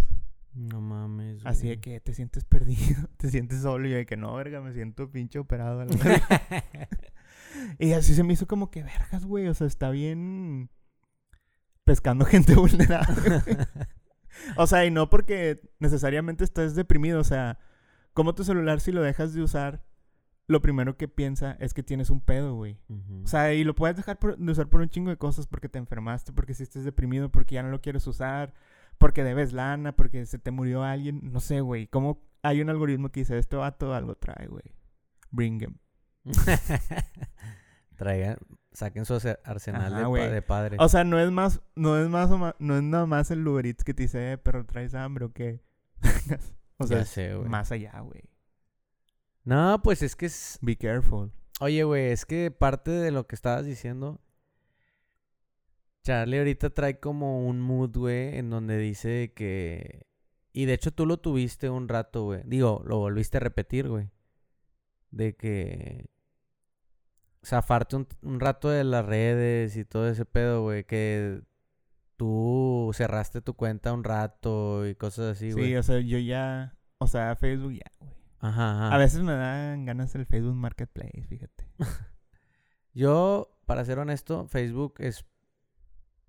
[0.54, 1.80] No mames, Así de güey.
[1.80, 5.10] que te sientes perdido, te sientes solo y yo de que no, verga, me siento
[5.10, 5.80] pinche operado.
[5.80, 6.26] a la verga".
[7.78, 10.70] y así se me hizo como que vergas, güey, o sea, está bien
[11.84, 13.40] pescando gente vulnerable.
[13.44, 13.56] güey.
[14.56, 17.58] o sea, y no porque necesariamente estés deprimido, o sea,
[18.12, 19.84] como tu celular si lo dejas de usar,
[20.48, 22.80] lo primero que piensa es que tienes un pedo, güey.
[23.22, 25.68] O sea, y lo puedes dejar por- de usar por un chingo de cosas porque
[25.68, 28.52] te enfermaste, porque si estés deprimido, porque ya no lo quieres usar,
[28.98, 31.86] porque debes lana, porque se te murió alguien, no sé, güey.
[31.86, 34.74] ¿Cómo hay un algoritmo que dice, este vato algo trae, güey?
[35.30, 35.74] Bring him.
[37.96, 38.38] Traigan,
[38.72, 40.76] saquen su arse- arsenal Ajá, de, pa- de padre.
[40.80, 43.82] O sea, no es más, no es más, no es nada más el Uber Eats
[43.84, 45.60] que te dice, eh, pero traes hambre o qué.
[46.78, 48.22] o sea, sé, más allá, güey.
[49.48, 50.58] No, pues es que es...
[50.60, 51.32] Be careful.
[51.60, 54.20] Oye, güey, es que parte de lo que estabas diciendo...
[56.02, 60.06] Charlie ahorita trae como un mood, güey, en donde dice que...
[60.52, 62.42] Y de hecho tú lo tuviste un rato, güey.
[62.44, 64.10] Digo, lo volviste a repetir, güey.
[65.10, 66.10] De que...
[67.42, 70.84] Zafarte un, un rato de las redes y todo ese pedo, güey.
[70.84, 71.40] Que
[72.18, 75.76] tú cerraste tu cuenta un rato y cosas así, Sí, güey.
[75.76, 78.17] o sea, yo ya, o sea, Facebook ya, güey.
[78.40, 78.94] Ajá, ajá.
[78.94, 81.66] A veces me dan ganas el Facebook Marketplace, fíjate.
[82.94, 85.24] Yo, para ser honesto, Facebook es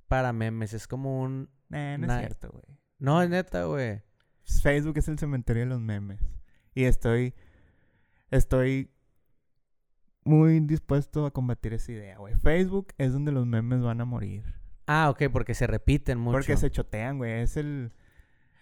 [0.07, 0.73] para memes.
[0.73, 1.49] Es como un...
[1.69, 2.15] Nah, no Nah.
[2.15, 2.79] es cierto, güey.
[2.97, 4.01] No, es neta, güey.
[4.61, 6.19] Facebook es el cementerio de los memes.
[6.73, 7.35] Y estoy,
[8.31, 8.91] estoy
[10.23, 12.35] muy dispuesto a combatir esa idea, güey.
[12.35, 14.43] Facebook es donde los memes van a morir.
[14.87, 16.33] Ah, ok, porque se repiten mucho.
[16.37, 17.41] Porque se chotean, güey.
[17.41, 17.93] Es el,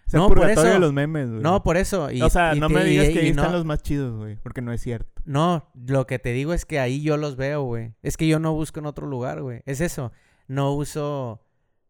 [0.08, 0.64] es No, por eso.
[0.64, 1.42] de los memes, güey.
[1.42, 2.10] No, por eso.
[2.12, 3.82] y- o sea, y no te- me digas y- que ahí no, están los más
[3.84, 4.38] chidos, güey.
[4.38, 5.22] Porque no es cierto.
[5.26, 7.94] No, lo que te digo es que ahí yo los veo, güey.
[8.04, 9.62] Es que yo no busco en otro lugar, güey.
[9.66, 10.12] Es eso.
[10.48, 11.42] No uso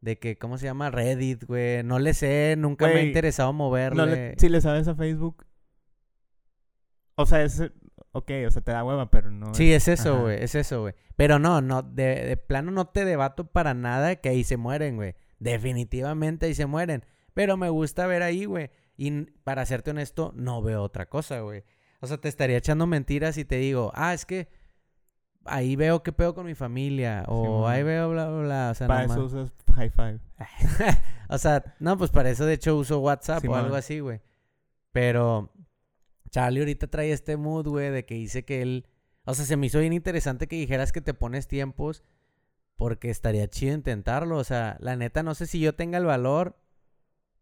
[0.02, 0.90] de que, ¿cómo se llama?
[0.90, 1.84] Reddit, güey.
[1.84, 3.98] No le sé, nunca me ha interesado moverle.
[3.98, 5.46] No le- si le sabes a Facebook.
[7.16, 7.62] O sea, es.
[8.14, 9.54] Ok, o sea, te da hueva, pero no.
[9.54, 10.22] Sí, es eso, Ajá.
[10.22, 10.94] güey, es eso, güey.
[11.16, 14.96] Pero no, no, de, de plano no te debato para nada que ahí se mueren,
[14.96, 15.14] güey.
[15.40, 17.04] Definitivamente ahí se mueren.
[17.38, 18.72] Pero me gusta ver ahí, güey.
[18.98, 19.12] Y
[19.44, 21.64] para serte honesto, no veo otra cosa, güey.
[22.00, 24.48] O sea, te estaría echando mentiras y te digo, ah, es que
[25.46, 27.26] ahí veo qué pedo con mi familia.
[27.28, 28.70] O ahí veo bla, bla, bla.
[28.72, 30.20] O sea, Para eso usas high five.
[31.30, 34.20] o sea, no, pues para eso de hecho uso WhatsApp o algo así, güey.
[34.92, 35.54] Pero
[36.32, 38.88] Charlie ahorita trae este mood, güey, de que dice que él...
[39.26, 42.04] O sea, se me hizo bien interesante que dijeras que te pones tiempos
[42.78, 44.38] porque estaría chido intentarlo.
[44.38, 46.58] O sea, la neta, no sé si yo tenga el valor,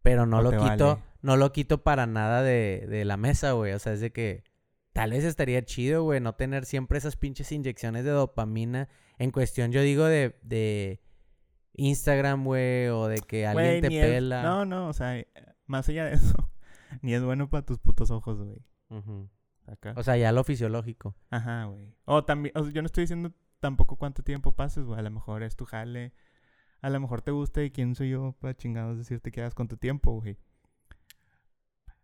[0.06, 1.01] pero no lo quito, vale.
[1.24, 3.74] no lo quito para nada de, de la mesa, güey.
[3.74, 4.43] O sea, es de que
[4.93, 8.88] tal vez estaría chido, güey, no tener siempre esas pinches inyecciones de dopamina.
[9.18, 11.01] En cuestión, yo digo de, de
[11.74, 14.43] Instagram, güey, o de que alguien Güey, te es- pela.
[14.43, 15.22] No, no, o sea,
[15.66, 16.36] más allá de eso,
[17.01, 18.62] ni es bueno para tus putos ojos, güey.
[19.68, 19.93] Acá.
[19.97, 21.16] O sea, ya lo fisiológico.
[21.32, 21.95] Ajá, güey.
[22.06, 24.99] O también, o sea, yo no estoy diciendo tampoco cuánto tiempo pases, güey.
[24.99, 26.14] A lo mejor es tu jale.
[26.86, 29.68] A lo mejor te gusta y quién soy yo para chingados decirte qué hagas con
[29.68, 30.38] tu tiempo, güey.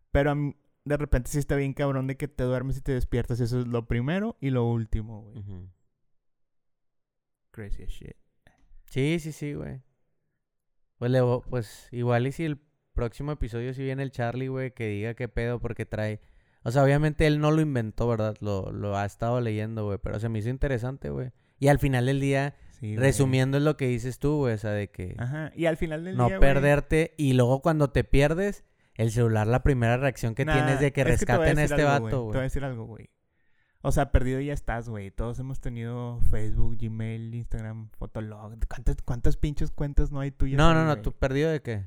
[0.10, 0.56] Pero a mí,
[0.86, 3.40] de repente sí está bien cabrón de que te duermes y te despiertas.
[3.42, 5.70] Eso es lo primero y lo último, güey.
[7.52, 8.16] Crazy as shit.
[8.86, 9.84] Sí, sí, sí, güey.
[10.98, 12.60] Pues, le, pues igual y si el
[12.94, 16.22] próximo episodio si viene el Charlie, güey, que diga qué pedo porque trae...
[16.64, 18.36] O sea, obviamente él no lo inventó, ¿verdad?
[18.40, 21.34] Lo, lo ha estado leyendo, güey, pero se me hizo interesante, güey.
[21.60, 22.98] Y al final del día, Sí, güey.
[22.98, 25.52] resumiendo es lo que dices tú, güey, o sea, de que Ajá.
[25.56, 28.66] Y al final del no día, güey, perderte y luego cuando te pierdes,
[28.96, 31.84] el celular, la primera reacción que nah, tienes de que es a rescaten a este
[31.84, 32.44] algo, vato, Te voy a güey.
[32.44, 33.10] decir algo, güey.
[33.84, 35.12] O sea, perdido ya estás, güey.
[35.12, 38.56] Todos hemos tenido Facebook, Gmail, Instagram, Fotolog.
[38.68, 40.58] ¿Cuántas, cuántas pinches cuentas no hay tuyas?
[40.58, 41.02] No, no, no, güey?
[41.04, 41.86] ¿tú perdido de qué?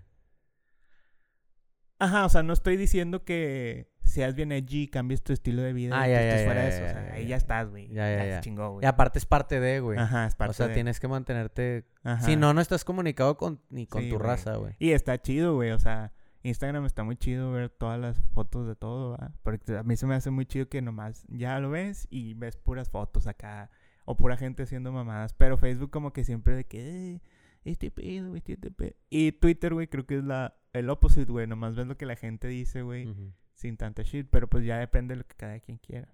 [1.98, 5.98] Ajá, o sea, no estoy diciendo que seas bien edgy cambies tu estilo de vida
[6.00, 6.84] Ah, y ya, ya, estés ya, de eso.
[6.84, 7.36] O sea, ahí ya.
[7.36, 7.88] estás, güey.
[7.88, 8.40] Ya, ya, ya.
[8.40, 8.84] chingó, güey.
[8.84, 9.98] Y aparte es parte de, güey.
[9.98, 10.74] Ajá, es parte O sea, de.
[10.74, 11.86] tienes que mantenerte...
[12.02, 12.24] Ajá.
[12.24, 14.74] Si no, no estás comunicado con, ni con Sí, tu raza, güey.
[14.78, 15.70] Y está chido, güey.
[15.72, 19.34] O sea, Instagram está muy chido ver todas las fotos de todo, ¿verdad?
[19.42, 22.56] Porque a mí se me hace muy chido que nomás ya lo ves y ves
[22.56, 23.70] puras fotos acá.
[24.04, 25.32] O pura gente haciendo mamadas.
[25.32, 27.14] Pero Facebook como que siempre de que...
[27.14, 27.20] "Eh,
[27.64, 28.92] Este pedo, güey, este pedo.
[29.08, 31.46] Y Twitter, güey, creo que es la, el opposite, güey.
[31.46, 33.06] Nomás ves lo que la gente dice, güey.
[33.06, 34.28] Ujú, Sin tanta shit.
[34.30, 36.12] Pero pues ya depende de lo que cada quien quiera.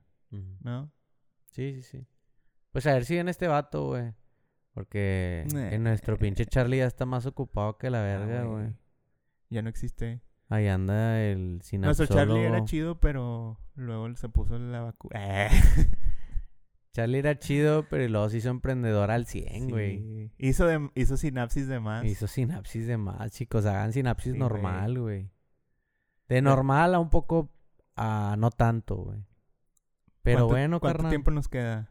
[0.62, 0.92] ¿no?
[1.46, 2.06] Sí, sí, sí.
[2.70, 4.14] Pues a ver si viene este vato, güey.
[4.72, 5.74] Porque Eh.
[5.74, 8.68] en nuestro pinche Charlie ya está más ocupado que la Ah, verga, güey.
[9.48, 10.20] Ya no existe.
[10.48, 12.66] Ahí anda el Nuestro Charlie era sinapsólogo.
[12.66, 15.48] chido, pero luego se puso la vacuna.
[16.92, 20.32] Charlie era chido, pero luego se hizo emprendedor al 100, güey.
[20.38, 22.04] Hizo, de- hizo sinapsis de más.
[22.04, 23.64] Hizo sinapsis de más, chicos.
[23.66, 25.30] Hagan sinapsis Sí, normal, güey.
[26.30, 27.50] De normal a un poco
[27.96, 29.18] a no tanto, güey.
[30.22, 31.10] Pero ¿Cuánto- bueno, ¿Cuánto carnal.
[31.10, 31.90] tiempo nos queda?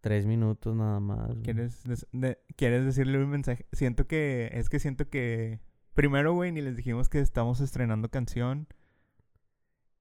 [0.00, 1.28] Tres minutos nada más.
[1.28, 1.42] güey.
[1.42, 3.66] ¿Quieres, des- de- ¿Quieres decirle un mensaje?
[3.72, 4.50] Siento que...
[4.54, 5.60] Es que siento que...
[5.94, 8.66] Primero, güey, ni les dijimos que estamos estrenando canción.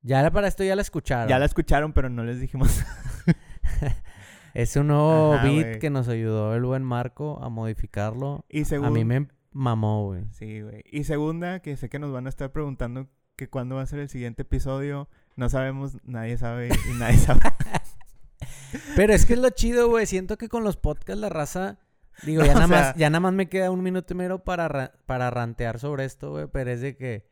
[0.02, 1.28] Ya la- para esto ya la escucharon.
[1.28, 2.84] Ya la escucharon, pero no les dijimos...
[4.56, 5.80] Es un nuevo Ajá, beat güey.
[5.80, 8.46] que nos ayudó el buen Marco a modificarlo.
[8.50, 10.24] y A mí me mamó, güey.
[10.32, 10.84] Sí, güey.
[10.92, 13.08] Y segunda, que sé que nos van a estar preguntando
[13.40, 15.08] que cuándo va a ser el siguiente episodio.
[15.38, 17.40] No sabemos, nadie sabe y nadie sabe.
[18.98, 20.06] Pero es que es lo chido, güey.
[20.06, 21.80] Siento que con los podcasts la raza...
[22.24, 24.68] Digo, ya, O nada, más, ya nada más me queda un minuto y medio para,
[24.68, 26.48] ra- para rantear sobre esto, güey.
[26.52, 27.30] Pero es de que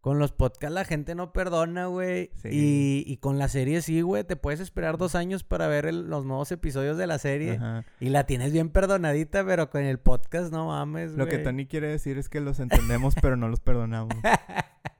[0.00, 2.30] con los podcasts la gente no perdona, güey.
[2.36, 2.48] Sí.
[2.52, 4.22] Y, y con la serie sí, güey.
[4.22, 7.56] Te puedes esperar dos años para ver el- los nuevos episodios de la serie.
[7.56, 7.84] Ajá.
[7.98, 11.42] Y la tienes bien perdonadita, pero con el podcast no mames, Lo que güey.
[11.44, 14.14] Tony quiere decir es que los entendemos, pero no los perdonamos.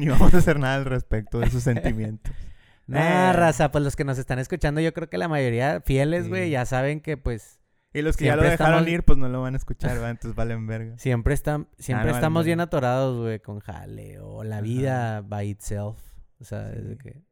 [0.00, 2.32] Ni vamos a hacer nada al respecto de sus sentimientos.
[2.86, 3.32] Nah, Eh.
[3.34, 6.50] raza, pues los que nos están escuchando, yo creo que la mayoría fieles, güey, Sí.
[6.50, 7.60] ya saben que pues
[7.92, 10.10] Y los que ya lo dejaron estamos- ir, pues no lo van a escuchar, ¿va?
[10.10, 10.98] Entonces valen verga.
[10.98, 15.48] Siempre, están, siempre no, vale estamos bien atorados, güey, con jale o la vida by
[15.50, 16.00] itself.
[16.40, 16.98] O sea, desde Sí.
[16.98, 17.22] que...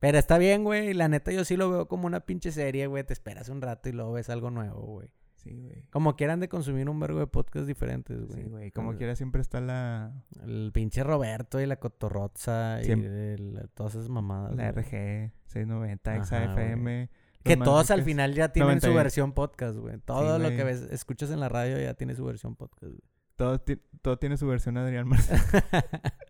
[0.00, 0.94] Pero está bien, güey.
[0.94, 3.04] La neta, yo sí lo veo como una pinche serie, güey.
[3.04, 5.08] Te esperas un rato y luego ves algo nuevo, güey.
[5.48, 5.82] Sí, güey.
[5.90, 8.42] Como quieran de consumir un vergo de podcasts diferentes, güey.
[8.42, 8.70] Sí, güey.
[8.70, 10.12] Como quiera siempre está la,
[10.44, 14.54] El pinche Roberto y la Cotorroza y el- todas esas mamadas.
[14.56, 14.84] la güey.
[14.84, 17.08] RG 690, Ajá, XAFM.
[17.44, 18.96] Que los todos al final ya tienen su 91.
[18.96, 19.98] versión podcast, güey.
[20.00, 23.02] Todo lo que ves, escuchas en la radio ya tiene su versión podcast, güey.
[23.36, 25.40] Todo, ti- todo tiene su versión Adrián Marcelo.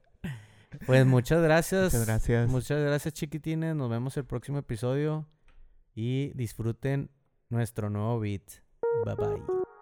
[0.85, 1.85] Pues muchas gracias.
[1.95, 2.51] Muchas gracias.
[2.51, 3.75] Muchas gracias, chiquitines.
[3.75, 5.27] Nos vemos el próximo episodio.
[5.95, 7.09] Y disfruten
[7.49, 8.43] nuestro nuevo beat.
[9.05, 9.76] Bye-bye.